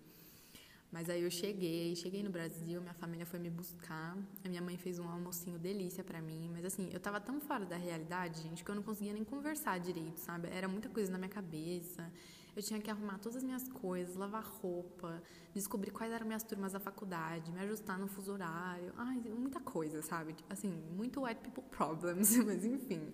Mas 0.92 1.10
aí 1.10 1.24
eu 1.24 1.32
cheguei, 1.32 1.96
cheguei 1.96 2.22
no 2.22 2.30
Brasil, 2.30 2.80
minha 2.80 2.94
família 2.94 3.26
foi 3.26 3.40
me 3.40 3.50
buscar. 3.50 4.16
A 4.46 4.48
minha 4.48 4.62
mãe 4.62 4.78
fez 4.78 5.00
um 5.00 5.10
almocinho 5.10 5.58
delícia 5.58 6.04
para 6.04 6.22
mim, 6.22 6.48
mas 6.54 6.64
assim, 6.64 6.90
eu 6.94 7.00
tava 7.00 7.20
tão 7.20 7.42
fora 7.42 7.66
da 7.66 7.76
realidade, 7.76 8.44
gente, 8.44 8.64
que 8.64 8.70
eu 8.70 8.76
não 8.76 8.84
conseguia 8.84 9.14
nem 9.14 9.24
conversar 9.24 9.80
direito, 9.80 10.20
sabe? 10.20 10.48
Era 10.48 10.68
muita 10.68 10.90
coisa 10.90 11.12
na 11.12 11.18
minha 11.18 11.30
cabeça. 11.30 12.10
Eu 12.58 12.64
tinha 12.64 12.82
que 12.82 12.90
arrumar 12.90 13.20
todas 13.20 13.36
as 13.36 13.44
minhhas 13.44 13.68
coisas, 13.70 14.16
lavar 14.16 14.44
roupa, 14.44 15.22
descobrir 15.54 15.92
quais 15.92 16.12
eram 16.12 16.26
minhas 16.26 16.42
turmas 16.42 16.74
da 16.74 16.80
faculdade, 16.80 17.52
me 17.52 17.60
ajustar 17.60 18.00
no 18.00 18.08
fuso 18.08 18.32
horário. 18.32 18.92
Ai, 18.98 19.18
muita 19.30 19.60
coisa, 19.60 20.02
sabe? 20.02 20.36
Assim, 20.50 20.70
muito 20.96 21.24
white 21.24 21.40
people 21.40 21.62
problems, 21.70 22.36
mas 22.44 22.66
enfim. 22.66 23.14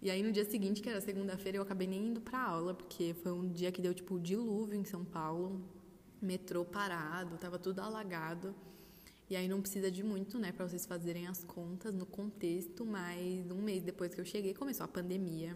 E 0.00 0.10
aí 0.10 0.22
no 0.22 0.32
dia 0.32 0.46
seguinte, 0.46 0.80
que 0.80 0.88
era 0.88 0.98
segunda-feira, 1.02 1.58
eu 1.58 1.62
acabei 1.62 1.86
nem 1.86 2.06
indo 2.06 2.22
pra 2.22 2.42
aula, 2.42 2.72
porque 2.72 3.14
foi 3.22 3.32
um 3.32 3.52
dia 3.52 3.70
que 3.70 3.82
deu 3.82 3.92
tipo 3.92 4.18
dilúvio 4.18 4.80
em 4.80 4.84
São 4.86 5.04
Paulo, 5.04 5.62
metrô 6.18 6.64
parado, 6.64 7.36
tava 7.36 7.58
tudo 7.58 7.80
alagado. 7.80 8.54
E 9.28 9.36
aí 9.36 9.46
não 9.46 9.60
precisa 9.60 9.90
de 9.90 10.02
muito, 10.02 10.38
né, 10.38 10.52
para 10.52 10.66
vocês 10.66 10.86
fazerem 10.86 11.26
as 11.26 11.44
contas 11.44 11.94
no 11.94 12.06
contexto, 12.06 12.86
mas 12.86 13.50
um 13.50 13.60
mês 13.60 13.82
depois 13.82 14.14
que 14.14 14.22
eu 14.22 14.24
cheguei 14.24 14.54
começou 14.54 14.84
a 14.84 14.88
pandemia. 14.88 15.54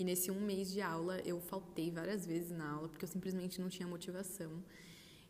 E 0.00 0.04
nesse 0.04 0.30
um 0.30 0.40
mês 0.40 0.72
de 0.72 0.80
aula, 0.80 1.20
eu 1.26 1.38
faltei 1.42 1.90
várias 1.90 2.24
vezes 2.24 2.50
na 2.50 2.70
aula, 2.70 2.88
porque 2.88 3.04
eu 3.04 3.08
simplesmente 3.08 3.60
não 3.60 3.68
tinha 3.68 3.86
motivação. 3.86 4.50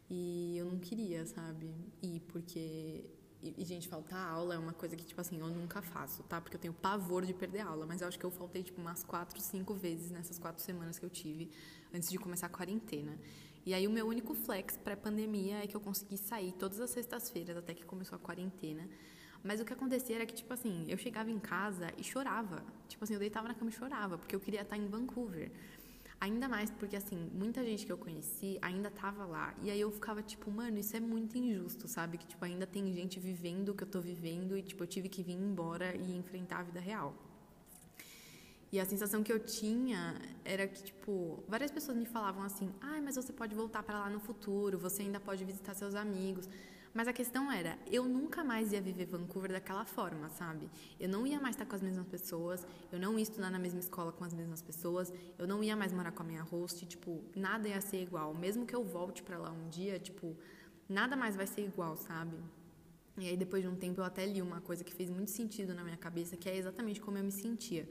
E 0.08 0.56
eu 0.56 0.64
não 0.64 0.78
queria, 0.78 1.26
sabe? 1.26 1.74
Ir, 2.00 2.20
porque. 2.28 3.04
E, 3.42 3.64
gente, 3.64 3.88
faltar 3.88 4.24
aula 4.28 4.54
é 4.54 4.58
uma 4.58 4.72
coisa 4.72 4.94
que, 4.94 5.04
tipo 5.04 5.20
assim, 5.20 5.40
eu 5.40 5.48
nunca 5.48 5.82
faço, 5.82 6.22
tá? 6.22 6.40
Porque 6.40 6.54
eu 6.54 6.60
tenho 6.60 6.72
pavor 6.72 7.26
de 7.26 7.34
perder 7.34 7.62
aula. 7.62 7.84
Mas 7.84 8.00
eu 8.00 8.06
acho 8.06 8.16
que 8.16 8.24
eu 8.24 8.30
faltei, 8.30 8.62
tipo, 8.62 8.80
umas 8.80 9.02
quatro, 9.02 9.40
cinco 9.40 9.74
vezes 9.74 10.12
nessas 10.12 10.38
quatro 10.38 10.62
semanas 10.62 11.00
que 11.00 11.04
eu 11.04 11.10
tive 11.10 11.50
antes 11.92 12.08
de 12.08 12.16
começar 12.16 12.46
a 12.46 12.50
quarentena. 12.50 13.18
E 13.66 13.74
aí, 13.74 13.88
o 13.88 13.90
meu 13.90 14.06
único 14.06 14.34
flex 14.34 14.76
pré-pandemia 14.76 15.64
é 15.64 15.66
que 15.66 15.76
eu 15.76 15.80
consegui 15.80 16.16
sair 16.16 16.52
todas 16.52 16.78
as 16.78 16.90
sextas-feiras, 16.90 17.56
até 17.56 17.74
que 17.74 17.84
começou 17.84 18.14
a 18.14 18.20
quarentena. 18.20 18.88
Mas 19.42 19.60
o 19.60 19.64
que 19.64 19.72
acontecia 19.72 20.16
era 20.16 20.26
que, 20.26 20.34
tipo 20.34 20.52
assim, 20.52 20.84
eu 20.88 20.98
chegava 20.98 21.30
em 21.30 21.38
casa 21.38 21.92
e 21.96 22.04
chorava. 22.04 22.62
Tipo 22.88 23.04
assim, 23.04 23.14
eu 23.14 23.20
deitava 23.20 23.48
na 23.48 23.54
cama 23.54 23.70
e 23.70 23.74
chorava, 23.74 24.18
porque 24.18 24.34
eu 24.34 24.40
queria 24.40 24.62
estar 24.62 24.76
em 24.76 24.86
Vancouver. 24.86 25.50
Ainda 26.20 26.46
mais 26.48 26.70
porque, 26.70 26.96
assim, 26.96 27.30
muita 27.32 27.64
gente 27.64 27.86
que 27.86 27.92
eu 27.92 27.96
conheci 27.96 28.58
ainda 28.60 28.90
tava 28.90 29.24
lá. 29.24 29.54
E 29.62 29.70
aí 29.70 29.80
eu 29.80 29.90
ficava, 29.90 30.22
tipo, 30.22 30.50
mano, 30.50 30.78
isso 30.78 30.94
é 30.94 31.00
muito 31.00 31.38
injusto, 31.38 31.88
sabe? 31.88 32.18
Que, 32.18 32.26
tipo, 32.26 32.44
ainda 32.44 32.66
tem 32.66 32.92
gente 32.92 33.18
vivendo 33.18 33.70
o 33.70 33.74
que 33.74 33.84
eu 33.84 33.88
tô 33.88 34.00
vivendo 34.00 34.56
e, 34.58 34.62
tipo, 34.62 34.82
eu 34.82 34.86
tive 34.86 35.08
que 35.08 35.22
vir 35.22 35.32
embora 35.32 35.96
e 35.96 36.14
enfrentar 36.14 36.58
a 36.58 36.62
vida 36.62 36.80
real. 36.80 37.14
E 38.72 38.78
a 38.78 38.84
sensação 38.84 39.22
que 39.22 39.32
eu 39.32 39.40
tinha 39.40 40.14
era 40.44 40.68
que, 40.68 40.82
tipo, 40.82 41.42
várias 41.48 41.70
pessoas 41.70 41.96
me 41.96 42.06
falavam 42.06 42.42
assim: 42.42 42.70
ai, 42.80 43.00
mas 43.00 43.16
você 43.16 43.32
pode 43.32 43.54
voltar 43.54 43.82
para 43.82 43.98
lá 43.98 44.10
no 44.10 44.20
futuro, 44.20 44.78
você 44.78 45.02
ainda 45.02 45.18
pode 45.18 45.44
visitar 45.44 45.74
seus 45.74 45.94
amigos. 45.94 46.48
Mas 46.92 47.06
a 47.06 47.12
questão 47.12 47.50
era, 47.52 47.78
eu 47.86 48.04
nunca 48.04 48.42
mais 48.42 48.72
ia 48.72 48.80
viver 48.80 49.06
Vancouver 49.06 49.52
daquela 49.52 49.84
forma, 49.84 50.28
sabe? 50.30 50.68
Eu 50.98 51.08
não 51.08 51.24
ia 51.24 51.38
mais 51.40 51.54
estar 51.54 51.64
com 51.64 51.76
as 51.76 51.82
mesmas 51.82 52.06
pessoas, 52.06 52.66
eu 52.90 52.98
não 52.98 53.14
ia 53.14 53.22
estudar 53.22 53.48
na 53.48 53.60
mesma 53.60 53.78
escola 53.78 54.10
com 54.10 54.24
as 54.24 54.34
mesmas 54.34 54.60
pessoas, 54.60 55.12
eu 55.38 55.46
não 55.46 55.62
ia 55.62 55.76
mais 55.76 55.92
morar 55.92 56.10
com 56.10 56.24
a 56.24 56.26
minha 56.26 56.42
host, 56.42 56.84
tipo, 56.86 57.22
nada 57.36 57.68
ia 57.68 57.80
ser 57.80 58.02
igual. 58.02 58.34
Mesmo 58.34 58.66
que 58.66 58.74
eu 58.74 58.82
volte 58.82 59.22
para 59.22 59.38
lá 59.38 59.52
um 59.52 59.68
dia, 59.68 60.00
tipo, 60.00 60.36
nada 60.88 61.14
mais 61.14 61.36
vai 61.36 61.46
ser 61.46 61.64
igual, 61.64 61.96
sabe? 61.96 62.36
E 63.18 63.28
aí 63.28 63.36
depois 63.36 63.62
de 63.62 63.68
um 63.68 63.76
tempo 63.76 64.00
eu 64.00 64.04
até 64.04 64.26
li 64.26 64.42
uma 64.42 64.60
coisa 64.60 64.82
que 64.82 64.92
fez 64.92 65.08
muito 65.10 65.30
sentido 65.30 65.72
na 65.72 65.84
minha 65.84 65.96
cabeça, 65.96 66.36
que 66.36 66.48
é 66.48 66.56
exatamente 66.56 67.00
como 67.00 67.18
eu 67.18 67.22
me 67.22 67.30
sentia 67.32 67.86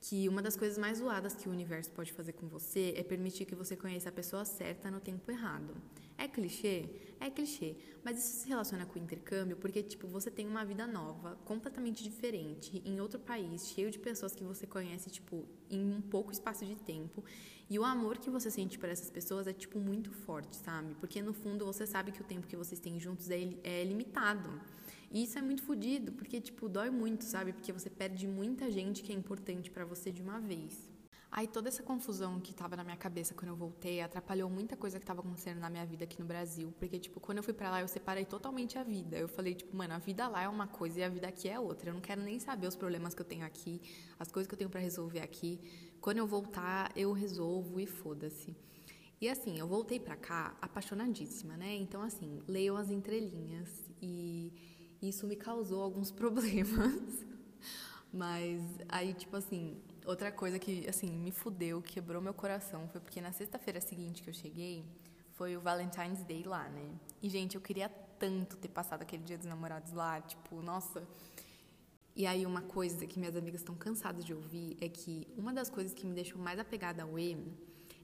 que 0.00 0.28
uma 0.28 0.40
das 0.40 0.56
coisas 0.56 0.78
mais 0.78 0.98
zoadas 0.98 1.34
que 1.34 1.48
o 1.48 1.52
universo 1.52 1.90
pode 1.90 2.12
fazer 2.12 2.32
com 2.32 2.46
você 2.46 2.94
é 2.96 3.02
permitir 3.02 3.44
que 3.44 3.54
você 3.54 3.76
conheça 3.76 4.08
a 4.08 4.12
pessoa 4.12 4.44
certa 4.44 4.90
no 4.90 5.00
tempo 5.00 5.30
errado. 5.30 5.74
É 6.16 6.26
clichê? 6.26 6.88
É 7.20 7.30
clichê. 7.30 7.76
Mas 8.02 8.18
isso 8.18 8.42
se 8.42 8.48
relaciona 8.48 8.84
com 8.84 8.98
o 8.98 9.02
intercâmbio 9.02 9.56
porque, 9.56 9.82
tipo, 9.82 10.08
você 10.08 10.30
tem 10.30 10.48
uma 10.48 10.64
vida 10.64 10.86
nova, 10.86 11.36
completamente 11.44 12.02
diferente, 12.02 12.82
em 12.84 13.00
outro 13.00 13.20
país, 13.20 13.68
cheio 13.68 13.90
de 13.90 13.98
pessoas 13.98 14.34
que 14.34 14.42
você 14.42 14.66
conhece, 14.66 15.10
tipo, 15.10 15.46
em 15.70 15.80
um 15.80 16.00
pouco 16.00 16.32
espaço 16.32 16.64
de 16.64 16.74
tempo. 16.74 17.24
E 17.70 17.78
o 17.78 17.84
amor 17.84 18.18
que 18.18 18.30
você 18.30 18.50
sente 18.50 18.78
por 18.78 18.88
essas 18.88 19.10
pessoas 19.10 19.46
é, 19.46 19.52
tipo, 19.52 19.78
muito 19.78 20.10
forte, 20.10 20.56
sabe? 20.56 20.94
Porque, 20.96 21.22
no 21.22 21.32
fundo, 21.32 21.64
você 21.64 21.86
sabe 21.86 22.10
que 22.10 22.20
o 22.20 22.24
tempo 22.24 22.46
que 22.46 22.56
vocês 22.56 22.80
têm 22.80 22.98
juntos 22.98 23.30
é, 23.30 23.54
é 23.62 23.84
limitado. 23.84 24.60
E 25.10 25.22
isso 25.22 25.38
é 25.38 25.42
muito 25.42 25.62
fodido, 25.62 26.12
porque, 26.12 26.40
tipo, 26.40 26.68
dói 26.68 26.90
muito, 26.90 27.24
sabe? 27.24 27.52
Porque 27.52 27.72
você 27.72 27.88
perde 27.88 28.26
muita 28.26 28.70
gente 28.70 29.02
que 29.02 29.12
é 29.12 29.14
importante 29.14 29.70
para 29.70 29.84
você 29.84 30.12
de 30.12 30.22
uma 30.22 30.38
vez. 30.38 30.88
Aí 31.30 31.46
toda 31.46 31.68
essa 31.68 31.82
confusão 31.82 32.40
que 32.40 32.54
tava 32.54 32.74
na 32.74 32.82
minha 32.82 32.96
cabeça 32.96 33.34
quando 33.34 33.48
eu 33.48 33.56
voltei 33.56 34.00
atrapalhou 34.00 34.48
muita 34.48 34.76
coisa 34.76 34.98
que 34.98 35.04
tava 35.04 35.20
acontecendo 35.20 35.58
na 35.58 35.68
minha 35.68 35.84
vida 35.84 36.04
aqui 36.04 36.18
no 36.18 36.26
Brasil. 36.26 36.72
Porque, 36.78 36.98
tipo, 36.98 37.20
quando 37.20 37.38
eu 37.38 37.44
fui 37.44 37.52
para 37.52 37.70
lá, 37.70 37.80
eu 37.82 37.88
separei 37.88 38.24
totalmente 38.24 38.78
a 38.78 38.82
vida. 38.82 39.16
Eu 39.16 39.28
falei, 39.28 39.54
tipo, 39.54 39.76
mano, 39.76 39.92
a 39.92 39.98
vida 39.98 40.26
lá 40.26 40.42
é 40.42 40.48
uma 40.48 40.66
coisa 40.66 41.00
e 41.00 41.02
a 41.04 41.08
vida 41.08 41.28
aqui 41.28 41.48
é 41.48 41.60
outra. 41.60 41.90
Eu 41.90 41.94
não 41.94 42.00
quero 42.00 42.22
nem 42.22 42.38
saber 42.38 42.66
os 42.66 42.76
problemas 42.76 43.12
que 43.12 43.20
eu 43.20 43.26
tenho 43.26 43.44
aqui, 43.44 43.80
as 44.18 44.32
coisas 44.32 44.48
que 44.48 44.54
eu 44.54 44.58
tenho 44.58 44.70
para 44.70 44.80
resolver 44.80 45.20
aqui. 45.20 45.60
Quando 46.00 46.16
eu 46.16 46.26
voltar, 46.26 46.90
eu 46.96 47.12
resolvo 47.12 47.78
e 47.78 47.86
foda-se. 47.86 48.56
E 49.20 49.28
assim, 49.28 49.58
eu 49.58 49.66
voltei 49.66 50.00
pra 50.00 50.16
cá 50.16 50.56
apaixonadíssima, 50.62 51.56
né? 51.56 51.74
Então, 51.74 52.00
assim, 52.00 52.40
leiam 52.46 52.76
as 52.76 52.90
entrelinhas 52.90 53.90
e 54.00 54.77
isso 55.00 55.26
me 55.26 55.36
causou 55.36 55.82
alguns 55.82 56.10
problemas. 56.12 57.26
Mas 58.12 58.62
aí, 58.88 59.12
tipo 59.12 59.36
assim, 59.36 59.76
outra 60.06 60.32
coisa 60.32 60.58
que, 60.58 60.88
assim, 60.88 61.10
me 61.10 61.30
fudeu, 61.30 61.82
quebrou 61.82 62.22
meu 62.22 62.32
coração, 62.32 62.88
foi 62.88 63.00
porque 63.00 63.20
na 63.20 63.32
sexta-feira 63.32 63.80
seguinte 63.80 64.22
que 64.22 64.30
eu 64.30 64.34
cheguei, 64.34 64.84
foi 65.32 65.56
o 65.56 65.60
Valentine's 65.60 66.24
Day 66.24 66.42
lá, 66.42 66.68
né? 66.68 66.90
E, 67.22 67.28
gente, 67.28 67.54
eu 67.54 67.60
queria 67.60 67.88
tanto 68.18 68.56
ter 68.56 68.68
passado 68.68 69.02
aquele 69.02 69.22
dia 69.22 69.36
dos 69.36 69.46
namorados 69.46 69.92
lá, 69.92 70.20
tipo, 70.20 70.60
nossa. 70.62 71.06
E 72.16 72.26
aí, 72.26 72.44
uma 72.46 72.62
coisa 72.62 73.06
que 73.06 73.18
minhas 73.18 73.36
amigas 73.36 73.60
estão 73.60 73.74
cansadas 73.74 74.24
de 74.24 74.34
ouvir 74.34 74.76
é 74.80 74.88
que 74.88 75.28
uma 75.36 75.52
das 75.52 75.68
coisas 75.70 75.94
que 75.94 76.06
me 76.06 76.14
deixou 76.14 76.40
mais 76.40 76.58
apegada 76.58 77.02
ao 77.02 77.18
E 77.18 77.36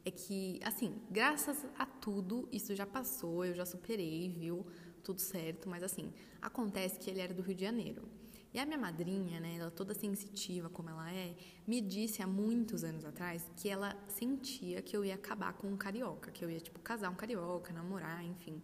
é 0.04 0.10
que, 0.10 0.60
assim, 0.62 1.00
graças 1.10 1.64
a 1.78 1.86
tudo, 1.86 2.46
isso 2.52 2.74
já 2.74 2.86
passou, 2.86 3.44
eu 3.44 3.54
já 3.54 3.64
superei, 3.64 4.28
viu? 4.28 4.64
Tudo 5.04 5.20
certo, 5.20 5.68
mas 5.68 5.82
assim, 5.82 6.12
acontece 6.42 6.98
que 6.98 7.08
ele 7.08 7.20
era 7.20 7.32
do 7.32 7.42
Rio 7.42 7.54
de 7.54 7.60
Janeiro. 7.60 8.08
E 8.54 8.58
a 8.58 8.64
minha 8.64 8.78
madrinha, 8.78 9.38
né, 9.38 9.56
ela 9.58 9.70
toda 9.70 9.92
sensitiva 9.92 10.70
como 10.70 10.88
ela 10.88 11.12
é, 11.12 11.34
me 11.66 11.80
disse 11.80 12.22
há 12.22 12.26
muitos 12.26 12.84
anos 12.84 13.04
atrás 13.04 13.50
que 13.56 13.68
ela 13.68 13.96
sentia 14.08 14.80
que 14.80 14.96
eu 14.96 15.04
ia 15.04 15.16
acabar 15.16 15.52
com 15.54 15.66
um 15.66 15.76
carioca, 15.76 16.30
que 16.30 16.44
eu 16.44 16.48
ia 16.48 16.60
tipo 16.60 16.80
casar 16.80 17.10
um 17.10 17.16
carioca, 17.16 17.72
namorar, 17.72 18.24
enfim. 18.24 18.62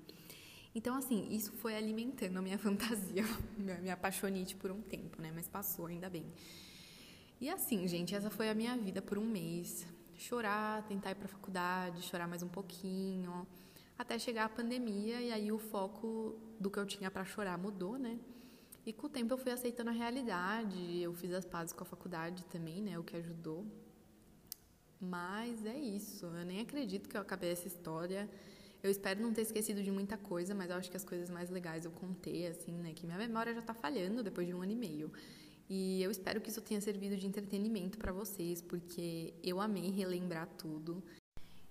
Então 0.75 0.95
assim, 0.97 1.29
isso 1.31 1.53
foi 1.53 1.75
alimentando 1.77 2.39
a 2.39 2.43
minha 2.43 2.57
fantasia, 2.59 3.25
minha 3.59 3.95
apaixonite 3.95 4.55
por 4.57 4.71
um 4.71 4.81
tempo, 4.81 5.21
né, 5.21 5.33
mas 5.35 5.49
passou 5.49 5.87
ainda 5.87 6.09
bem. 6.09 6.25
E 7.41 7.51
assim, 7.51 7.89
gente, 7.89 8.15
essa 8.15 8.31
foi 8.31 8.49
a 8.49 8.55
minha 8.55 8.77
vida 8.77 9.03
por 9.03 9.19
um 9.19 9.27
mês. 9.27 9.87
Chorar, 10.17 10.87
tentar 10.87 11.11
ir 11.11 11.15
para 11.15 11.25
a 11.25 11.29
faculdade, 11.29 12.03
chorar 12.03 12.29
mais 12.29 12.43
um 12.43 12.49
pouquinho, 12.49 13.47
até 14.01 14.19
chegar 14.19 14.47
a 14.47 14.49
pandemia 14.49 15.21
e 15.21 15.31
aí 15.31 15.53
o 15.53 15.59
foco 15.59 16.39
do 16.59 16.71
que 16.71 16.79
eu 16.79 16.87
tinha 16.87 17.11
para 17.11 17.25
chorar 17.25 17.59
mudou, 17.59 17.99
né? 17.99 18.19
E 18.87 18.93
com 18.95 19.07
o 19.07 19.11
tempo 19.11 19.35
eu 19.35 19.39
fui 19.39 19.53
aceitando 19.53 19.91
a 19.91 19.93
realidade, 19.93 20.99
eu 20.99 21.13
fiz 21.13 21.33
as 21.35 21.45
pazes 21.45 21.75
com 21.75 21.83
a 21.83 21.87
faculdade 21.87 22.45
também, 22.47 22.81
né? 22.81 22.99
O 22.99 23.05
que 23.05 23.15
ajudou. 23.17 23.67
Mas 24.99 25.65
é 25.67 25.77
isso, 25.77 26.27
eu 26.27 26.45
nem 26.47 26.61
acredito 26.61 27.09
que 27.09 27.17
eu 27.17 27.21
acabei 27.21 27.51
essa 27.51 27.67
história. 27.67 28.29
Eu 28.83 28.91
espero 28.91 29.21
não 29.21 29.35
ter 29.35 29.43
esquecido 29.43 29.83
de 29.83 29.91
muita 29.91 30.17
coisa, 30.17 30.55
mas 30.55 30.71
eu 30.71 30.77
acho 30.77 30.91
que 30.91 30.97
as 30.97 31.05
coisas 31.05 31.29
mais 31.29 31.51
legais 31.51 31.85
eu 31.85 31.91
contei, 31.91 32.47
assim, 32.47 32.73
né? 32.73 32.95
Que 32.95 33.05
minha 33.05 33.19
memória 33.19 33.55
já 33.55 33.61
tá 33.61 33.75
falhando 33.75 34.23
depois 34.23 34.47
de 34.47 34.55
um 34.55 34.63
ano 34.63 34.73
e 34.73 34.77
meio. 34.77 35.13
E 35.69 36.03
eu 36.03 36.11
espero 36.11 36.41
que 36.41 36.49
isso 36.49 36.63
tenha 36.63 36.81
servido 36.81 37.19
de 37.19 37.27
entretenimento 37.27 37.99
para 37.99 38.13
vocês, 38.13 38.63
porque 38.63 39.35
eu 39.43 39.61
amei 39.61 39.91
relembrar 39.91 40.49
tudo. 40.57 41.03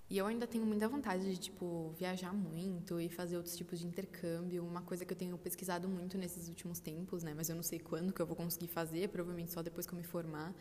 E 0.10 0.18
eu 0.18 0.26
ainda 0.26 0.48
tenho 0.48 0.66
muita 0.66 0.88
vontade 0.88 1.24
de, 1.24 1.38
tipo, 1.38 1.94
viajar 1.96 2.34
muito 2.34 3.00
e 3.00 3.10
fazer 3.10 3.38
outros 3.38 3.56
tipos 3.56 3.78
de 3.80 3.86
intercâmbio. 3.86 4.66
Uma 4.66 4.82
coisa 4.82 5.06
que 5.06 5.14
eu 5.14 5.18
tenho 5.18 5.38
pesquisado 5.38 5.88
muito 5.88 6.18
nesses 6.18 6.50
últimos 6.50 6.80
tempos, 6.80 7.22
né? 7.22 7.32
Mas 7.36 7.48
eu 7.48 7.56
não 7.56 7.62
sei 7.62 7.78
quando 7.78 8.12
que 8.12 8.20
eu 8.20 8.26
vou 8.26 8.36
conseguir 8.36 8.70
fazer, 8.70 9.10
provavelmente 9.10 9.52
só 9.52 9.62
depois 9.62 9.86
que 9.86 9.94
eu 9.94 9.98
me 9.98 10.04
formar. 10.04 10.52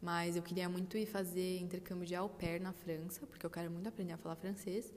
Mas 0.00 0.36
eu 0.36 0.42
queria 0.42 0.70
muito 0.70 0.96
ir 0.96 1.04
fazer 1.04 1.58
intercâmbio 1.58 2.06
de 2.06 2.14
au 2.14 2.30
pair 2.30 2.58
na 2.58 2.72
França, 2.72 3.26
porque 3.26 3.44
eu 3.44 3.50
quero 3.50 3.70
muito 3.70 3.86
aprender 3.86 4.14
a 4.14 4.16
falar 4.16 4.36
francês. 4.36 4.90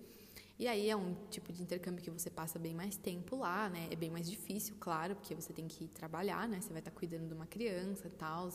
E 0.57 0.69
aí 0.69 0.89
é 0.89 0.95
um 0.95 1.13
tipo 1.29 1.51
de 1.51 1.61
intercâmbio 1.61 2.01
que 2.01 2.09
você 2.09 2.29
passa 2.29 2.57
bem 2.57 2.73
mais 2.73 2.95
tempo 2.95 3.35
lá, 3.35 3.69
né? 3.69 3.89
É 3.91 3.95
bem 3.95 4.09
mais 4.09 4.29
difícil, 4.29 4.75
claro, 4.79 5.15
porque 5.17 5.35
você 5.35 5.51
tem 5.51 5.67
que 5.67 5.85
trabalhar, 5.89 6.47
né? 6.47 6.61
Você 6.61 6.69
vai 6.69 6.79
estar 6.79 6.91
cuidando 6.91 7.27
de 7.27 7.33
uma 7.33 7.45
criança 7.45 8.07
e 8.07 8.11
tal 8.11 8.49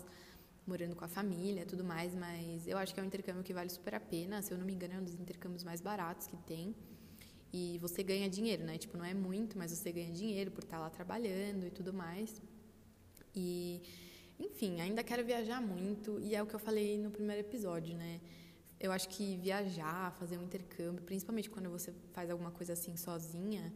morando 0.67 0.95
com 0.95 1.05
a 1.05 1.09
família 1.09 1.67
tudo 1.67 1.85
mais, 1.85 2.15
mas 2.15 2.67
eu 2.67 2.79
acho 2.79 2.95
que 2.95 3.01
é 3.01 3.03
um 3.03 3.07
intercâmbio 3.07 3.43
que 3.43 3.53
vale 3.53 3.71
super 3.71 3.95
a 3.95 4.01
pena. 4.01 4.41
Se 4.43 4.53
eu 4.53 4.59
não 4.59 4.65
me 4.65 4.73
engano, 4.73 4.95
é 4.95 4.99
um 4.99 5.05
dos 5.05 5.15
intercâmbios 5.15 5.65
mais 5.65 5.81
baratos 5.81 6.27
que 6.27 6.37
tem. 6.37 6.75
E 7.53 7.79
você 7.79 8.03
ganha 8.03 8.29
dinheiro, 8.31 8.65
né? 8.65 8.79
Tipo, 8.79 8.97
não 8.97 9.05
é 9.05 9.13
muito, 9.13 9.59
mas 9.59 9.71
você 9.71 9.93
ganha 9.93 10.11
dinheiro 10.11 10.51
por 10.51 10.65
estar 10.65 10.79
lá 10.79 10.89
trabalhando 10.89 11.67
e 11.67 11.71
tudo 11.71 11.93
mais. 11.93 12.41
E, 13.35 13.83
enfim, 14.39 14.81
ainda 14.81 15.03
quero 15.03 15.25
viajar 15.25 15.61
muito, 15.61 16.19
e 16.21 16.35
é 16.35 16.43
o 16.43 16.47
que 16.47 16.55
eu 16.55 16.59
falei 16.59 16.99
no 16.99 17.11
primeiro 17.11 17.41
episódio, 17.41 17.95
né? 17.97 18.21
Eu 18.81 18.91
acho 18.91 19.09
que 19.09 19.37
viajar, 19.37 20.13
fazer 20.13 20.39
um 20.39 20.43
intercâmbio, 20.43 21.03
principalmente 21.05 21.49
quando 21.49 21.71
você 21.71 21.93
faz 22.13 22.31
alguma 22.31 22.51
coisa 22.51 22.73
assim 22.73 22.97
sozinha, 22.97 23.73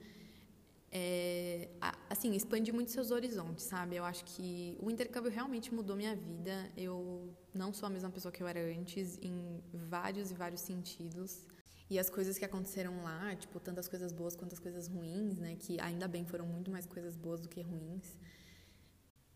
é, 0.90 1.68
assim, 2.08 2.34
expande 2.34 2.72
muito 2.72 2.90
seus 2.90 3.10
horizontes, 3.10 3.64
sabe? 3.64 3.96
Eu 3.96 4.04
acho 4.04 4.24
que 4.24 4.76
o 4.80 4.90
intercâmbio 4.90 5.30
realmente 5.30 5.74
mudou 5.74 5.96
minha 5.96 6.14
vida. 6.14 6.70
Eu 6.76 7.34
não 7.52 7.72
sou 7.72 7.86
a 7.86 7.90
mesma 7.90 8.10
pessoa 8.10 8.32
que 8.32 8.42
eu 8.42 8.46
era 8.46 8.60
antes 8.60 9.18
em 9.22 9.60
vários 9.72 10.30
e 10.30 10.34
vários 10.34 10.60
sentidos. 10.60 11.46
E 11.88 11.98
as 11.98 12.10
coisas 12.10 12.36
que 12.36 12.44
aconteceram 12.44 13.02
lá, 13.04 13.34
tipo, 13.36 13.60
tantas 13.60 13.86
coisas 13.88 14.12
boas 14.12 14.34
quanto 14.34 14.52
as 14.52 14.58
coisas 14.58 14.88
ruins, 14.88 15.38
né? 15.38 15.56
Que 15.58 15.78
ainda 15.80 16.08
bem 16.08 16.24
foram 16.24 16.46
muito 16.46 16.70
mais 16.70 16.86
coisas 16.86 17.16
boas 17.16 17.40
do 17.40 17.48
que 17.48 17.60
ruins. 17.60 18.16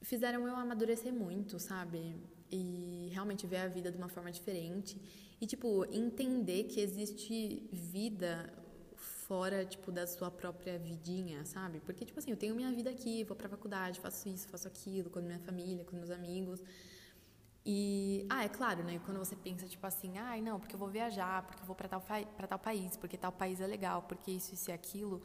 Fizeram 0.02 0.46
eu 0.48 0.56
amadurecer 0.56 1.12
muito, 1.12 1.58
sabe? 1.58 2.16
E 2.50 3.10
realmente 3.12 3.46
ver 3.46 3.58
a 3.58 3.68
vida 3.68 3.90
de 3.90 3.98
uma 3.98 4.08
forma 4.08 4.32
diferente. 4.32 5.00
E, 5.40 5.46
tipo, 5.46 5.84
entender 5.92 6.64
que 6.64 6.80
existe 6.80 7.68
vida 7.72 8.52
fora, 9.30 9.64
tipo, 9.64 9.92
da 9.92 10.08
sua 10.08 10.28
própria 10.28 10.76
vidinha, 10.76 11.44
sabe? 11.44 11.78
Porque, 11.86 12.04
tipo 12.04 12.18
assim, 12.18 12.32
eu 12.32 12.36
tenho 12.36 12.52
minha 12.52 12.72
vida 12.72 12.90
aqui, 12.90 13.22
vou 13.22 13.36
pra 13.36 13.48
faculdade, 13.48 14.00
faço 14.00 14.28
isso, 14.28 14.48
faço 14.48 14.66
aquilo, 14.66 15.08
com 15.08 15.20
minha 15.20 15.38
família, 15.38 15.84
com 15.84 15.94
meus 15.94 16.10
amigos. 16.10 16.60
E, 17.64 18.26
ah, 18.28 18.42
é 18.44 18.48
claro, 18.48 18.82
né? 18.82 19.00
Quando 19.04 19.18
você 19.18 19.36
pensa, 19.36 19.68
tipo 19.68 19.86
assim, 19.86 20.18
ai, 20.18 20.40
ah, 20.40 20.42
não, 20.42 20.58
porque 20.58 20.74
eu 20.74 20.78
vou 20.80 20.88
viajar, 20.88 21.46
porque 21.46 21.62
eu 21.62 21.66
vou 21.70 21.76
para 21.76 21.88
tal, 21.88 22.02
pra 22.36 22.48
tal 22.48 22.58
país, 22.58 22.96
porque 22.96 23.16
tal 23.16 23.30
país 23.30 23.60
é 23.60 23.68
legal, 23.68 24.02
porque 24.02 24.32
isso, 24.32 24.52
isso 24.52 24.68
e 24.68 24.72
aquilo. 24.72 25.22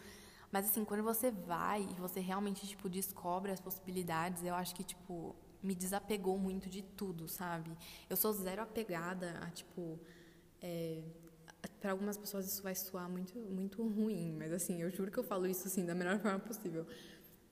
Mas, 0.51 0.67
assim, 0.69 0.85
quando 0.85 1.01
você 1.03 1.31
vai 1.31 1.81
e 1.81 1.95
você 1.95 2.19
realmente, 2.19 2.67
tipo, 2.67 2.87
descobre 2.87 3.51
as 3.51 3.59
possibilidades, 3.59 4.43
eu 4.43 4.53
acho 4.53 4.75
que, 4.75 4.83
tipo, 4.83 5.35
me 5.63 5.73
desapegou 5.73 6.37
muito 6.37 6.69
de 6.69 6.83
tudo, 6.83 7.27
sabe? 7.27 7.75
Eu 8.07 8.15
sou 8.15 8.31
zero 8.33 8.61
apegada 8.61 9.39
a, 9.41 9.49
tipo, 9.49 9.99
é, 10.61 11.01
para 11.67 11.91
algumas 11.91 12.17
pessoas 12.17 12.45
isso 12.45 12.61
vai 12.63 12.75
soar 12.75 13.09
muito 13.09 13.37
muito 13.39 13.87
ruim, 13.87 14.33
mas 14.33 14.51
assim, 14.51 14.81
eu 14.81 14.89
juro 14.89 15.11
que 15.11 15.17
eu 15.17 15.23
falo 15.23 15.45
isso 15.47 15.67
assim 15.67 15.85
da 15.85 15.95
melhor 15.95 16.19
forma 16.19 16.39
possível. 16.39 16.85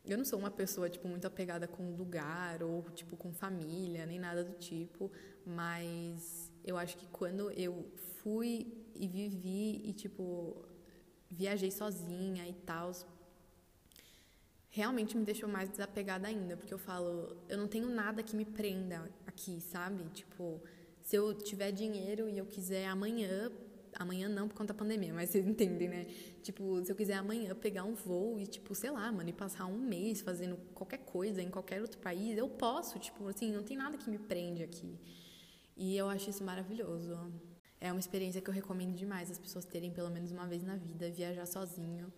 Eu 0.06 0.18
não 0.18 0.26
sou 0.26 0.38
uma 0.38 0.52
pessoa 0.52 0.90
tipo 0.90 1.08
muito 1.08 1.26
apegada 1.26 1.68
com 1.68 1.96
lugar 1.96 2.62
ou 2.62 2.84
tipo 2.92 3.16
com 3.16 3.32
família, 3.34 4.06
nem 4.06 4.20
nada 4.20 4.44
do 4.44 4.54
tipo, 4.54 5.12
mas 5.46 6.52
eu 6.64 6.78
acho 6.78 6.98
que 6.98 7.08
quando 7.08 7.52
eu 7.52 7.90
fui 8.22 8.74
e 8.96 9.08
vivi 9.08 9.82
e 9.86 9.94
tipo 9.94 10.66
viajei 11.30 11.72
sozinha 11.72 12.48
e 12.48 12.54
tal, 12.54 12.92
realmente 14.70 15.16
me 15.16 15.24
deixou 15.24 15.48
mais 15.48 15.70
desapegada 15.70 16.28
ainda, 16.28 16.58
porque 16.58 16.74
eu 16.74 16.80
falo, 16.80 17.38
eu 17.48 17.58
não 17.58 17.68
tenho 17.68 17.90
nada 17.90 18.24
que 18.24 18.36
me 18.36 18.44
prenda 18.46 19.10
aqui, 19.26 19.62
sabe? 19.62 20.04
Tipo, 20.10 20.62
se 21.02 21.16
eu 21.16 21.34
tiver 21.34 21.72
dinheiro 21.72 22.28
e 22.28 22.38
eu 22.38 22.46
quiser 22.46 22.88
amanhã 22.88 23.52
amanhã 23.96 24.28
não 24.30 24.48
por 24.48 24.56
conta 24.56 24.74
da 24.74 24.78
pandemia, 24.78 25.14
mas 25.14 25.30
vocês 25.30 25.46
entendem, 25.46 25.90
né? 25.90 26.06
Tipo, 26.42 26.84
se 26.84 26.92
eu 26.92 26.96
quiser 26.96 27.16
amanhã 27.16 27.54
pegar 27.56 27.84
um 27.84 27.94
voo 27.94 28.40
e, 28.40 28.48
tipo, 28.48 28.74
sei 28.76 28.92
lá, 28.92 29.12
mano, 29.12 29.30
e 29.30 29.34
passar 29.34 29.66
um 29.66 29.80
mês 29.80 30.22
fazendo 30.22 30.58
qualquer 30.74 31.00
coisa 31.00 31.42
em 31.42 31.50
qualquer 31.50 31.82
outro 31.82 32.00
país, 32.00 32.38
eu 32.38 32.48
posso, 32.48 33.00
tipo, 33.00 33.28
assim, 33.28 33.52
não 33.52 33.64
tem 33.64 33.78
nada 33.78 33.98
que 33.98 34.10
me 34.10 34.18
prende 34.18 34.64
aqui. 34.64 34.98
E 35.76 35.98
eu 35.98 36.10
acho 36.10 36.30
isso 36.30 36.44
maravilhoso. 36.44 37.18
É 37.80 37.92
uma 37.92 38.00
experiência 38.00 38.42
que 38.42 38.50
eu 38.50 38.54
recomendo 38.54 38.96
demais 38.96 39.30
as 39.30 39.38
pessoas 39.38 39.66
terem 39.66 39.92
pelo 39.92 40.10
menos 40.10 40.32
uma 40.32 40.48
vez 40.48 40.64
na 40.64 40.76
vida, 40.76 41.10
viajar 41.10 41.46
sozinho. 41.46 42.12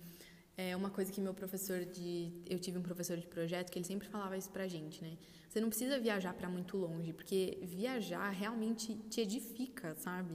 É 0.58 0.76
uma 0.76 0.90
coisa 0.90 1.12
que 1.12 1.20
meu 1.20 1.34
professor 1.34 1.84
de. 1.84 2.32
Eu 2.50 2.60
tive 2.60 2.78
um 2.78 2.82
professor 2.82 3.18
de 3.18 3.28
projeto 3.28 3.72
que 3.72 3.78
ele 3.78 3.86
sempre 3.86 4.08
falava 4.08 4.38
isso 4.38 4.50
pra 4.50 4.68
gente, 4.68 5.04
né? 5.04 5.18
Você 5.50 5.60
não 5.60 5.70
precisa 5.70 6.00
viajar 6.00 6.34
para 6.34 6.48
muito 6.48 6.78
longe, 6.78 7.12
porque 7.12 7.60
viajar 7.64 8.30
realmente 8.30 8.96
te 9.10 9.22
edifica, 9.22 9.96
sabe? 9.96 10.34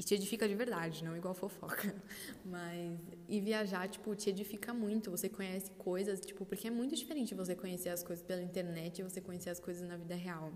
E 0.00 0.02
te 0.02 0.14
edifica 0.14 0.48
de 0.48 0.54
verdade, 0.54 1.04
não 1.04 1.14
igual 1.14 1.34
fofoca. 1.34 1.94
Mas. 2.42 2.98
E 3.28 3.38
viajar, 3.38 3.86
tipo, 3.86 4.16
te 4.16 4.30
edifica 4.30 4.72
muito. 4.72 5.10
Você 5.10 5.28
conhece 5.28 5.70
coisas, 5.72 6.18
tipo, 6.20 6.46
porque 6.46 6.68
é 6.68 6.70
muito 6.70 6.96
diferente 6.96 7.34
você 7.34 7.54
conhecer 7.54 7.90
as 7.90 8.02
coisas 8.02 8.24
pela 8.24 8.40
internet 8.40 9.00
e 9.00 9.02
você 9.02 9.20
conhecer 9.20 9.50
as 9.50 9.60
coisas 9.60 9.86
na 9.86 9.98
vida 9.98 10.14
real. 10.14 10.54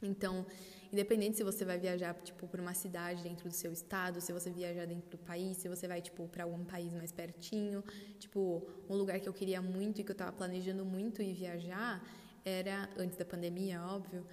Então, 0.00 0.46
independente 0.92 1.36
se 1.36 1.42
você 1.42 1.64
vai 1.64 1.76
viajar 1.76 2.14
tipo 2.22 2.46
para 2.46 2.62
uma 2.62 2.72
cidade 2.72 3.20
dentro 3.24 3.48
do 3.48 3.52
seu 3.52 3.72
estado, 3.72 4.20
se 4.20 4.32
você 4.32 4.48
viajar 4.48 4.86
dentro 4.86 5.10
do 5.10 5.18
país, 5.18 5.56
se 5.56 5.68
você 5.68 5.88
vai 5.88 6.00
tipo 6.00 6.28
para 6.28 6.44
algum 6.44 6.64
país 6.64 6.94
mais 6.94 7.10
pertinho, 7.10 7.82
tipo 8.20 8.64
um 8.88 8.94
lugar 8.94 9.18
que 9.18 9.28
eu 9.28 9.32
queria 9.32 9.60
muito 9.60 10.00
e 10.00 10.04
que 10.04 10.12
eu 10.12 10.20
estava 10.20 10.30
planejando 10.30 10.84
muito 10.84 11.20
ir 11.20 11.34
viajar 11.34 12.00
era 12.44 12.88
antes 12.96 13.16
da 13.16 13.24
pandemia, 13.24 13.82
óbvio, 13.82 14.24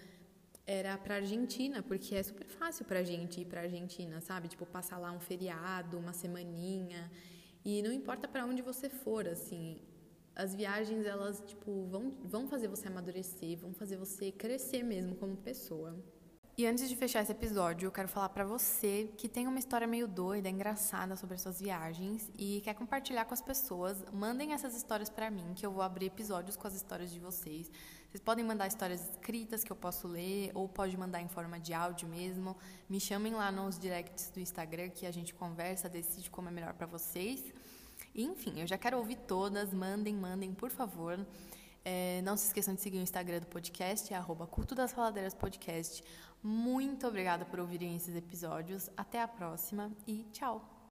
era 0.68 0.98
para 0.98 1.16
Argentina, 1.16 1.84
porque 1.84 2.16
é 2.16 2.24
super 2.24 2.48
fácil 2.48 2.86
para 2.86 3.00
a 3.00 3.04
gente 3.04 3.42
ir 3.42 3.46
para 3.46 3.62
Argentina, 3.62 4.20
sabe? 4.22 4.48
Tipo 4.48 4.66
passar 4.66 4.98
lá 4.98 5.12
um 5.12 5.20
feriado, 5.20 5.98
uma 5.98 6.14
semaninha 6.14 7.12
e 7.64 7.82
não 7.82 7.92
importa 7.92 8.28
para 8.28 8.46
onde 8.46 8.62
você 8.62 8.90
for, 8.90 9.28
assim, 9.28 9.82
as 10.36 10.54
viagens 10.56 11.06
elas 11.06 11.44
tipo 11.46 11.86
vão 11.86 12.14
vão 12.24 12.48
fazer 12.48 12.68
você 12.68 12.88
amadurecer, 12.88 13.58
vão 13.58 13.74
fazer 13.74 13.98
você 13.98 14.32
crescer 14.32 14.84
mesmo 14.84 15.16
como 15.16 15.38
pessoa. 15.38 15.96
E 16.58 16.66
antes 16.66 16.88
de 16.88 16.96
fechar 16.96 17.22
esse 17.22 17.34
episódio, 17.34 17.88
eu 17.88 17.92
quero 17.92 18.08
falar 18.08 18.30
para 18.30 18.46
você 18.46 19.10
que 19.18 19.28
tem 19.28 19.46
uma 19.46 19.60
história 19.60 19.86
meio 19.86 20.08
doida, 20.08 20.48
engraçada 20.48 21.18
sobre 21.18 21.36
as 21.36 21.42
suas 21.42 21.60
viagens 21.60 22.32
e 22.38 22.62
quer 22.62 22.74
compartilhar 22.74 23.26
com 23.26 23.34
as 23.34 23.42
pessoas, 23.42 24.06
mandem 24.14 24.54
essas 24.54 24.74
histórias 24.74 25.10
para 25.10 25.30
mim, 25.30 25.54
que 25.54 25.66
eu 25.66 25.72
vou 25.72 25.84
abrir 25.84 26.06
episódios 26.06 26.56
com 26.56 26.66
as 26.66 26.74
histórias 26.74 27.12
de 27.12 27.20
vocês. 27.20 27.70
Vocês 28.10 28.22
podem 28.22 28.46
mandar 28.46 28.68
histórias 28.68 29.10
escritas 29.10 29.64
que 29.64 29.72
eu 29.72 29.76
posso 29.76 30.08
ler 30.08 30.52
ou 30.54 30.68
pode 30.68 30.98
mandar 30.98 31.22
em 31.22 31.28
forma 31.28 31.60
de 31.60 31.74
áudio 31.74 32.08
mesmo. 32.08 32.56
Me 32.90 33.00
chamem 33.00 33.34
lá 33.34 33.52
nos 33.52 33.78
directs 33.78 34.30
do 34.30 34.40
Instagram 34.40 34.90
que 34.90 35.06
a 35.06 35.12
gente 35.12 35.34
conversa, 35.34 35.90
decide 35.90 36.30
como 36.30 36.50
é 36.50 36.52
melhor 36.52 36.74
para 36.74 36.88
vocês. 36.88 37.44
E, 38.14 38.24
enfim, 38.24 38.62
eu 38.62 38.68
já 38.68 38.78
quero 38.78 38.98
ouvir 38.98 39.18
todas. 39.18 39.74
Mandem, 39.74 40.16
mandem, 40.16 40.54
por 40.54 40.70
favor. 40.70 41.20
É, 41.84 42.22
não 42.24 42.36
se 42.36 42.48
esqueçam 42.48 42.74
de 42.74 42.82
seguir 42.82 42.98
o 42.98 43.02
Instagram 43.02 43.40
do 43.42 43.46
podcast, 43.46 44.12
é 44.12 44.18
arroba 44.18 44.48
Culto 44.48 44.74
das 44.74 44.92
Faladeiras 44.92 45.36
Podcast. 45.36 46.04
Muito 46.42 47.08
obrigada 47.08 47.46
por 47.46 47.60
ouvirem 47.60 47.96
esses 47.96 48.16
episódios. 48.16 48.90
Até 48.98 49.22
a 49.22 49.28
próxima 49.28 49.92
e 50.08 50.24
tchau! 50.32 50.75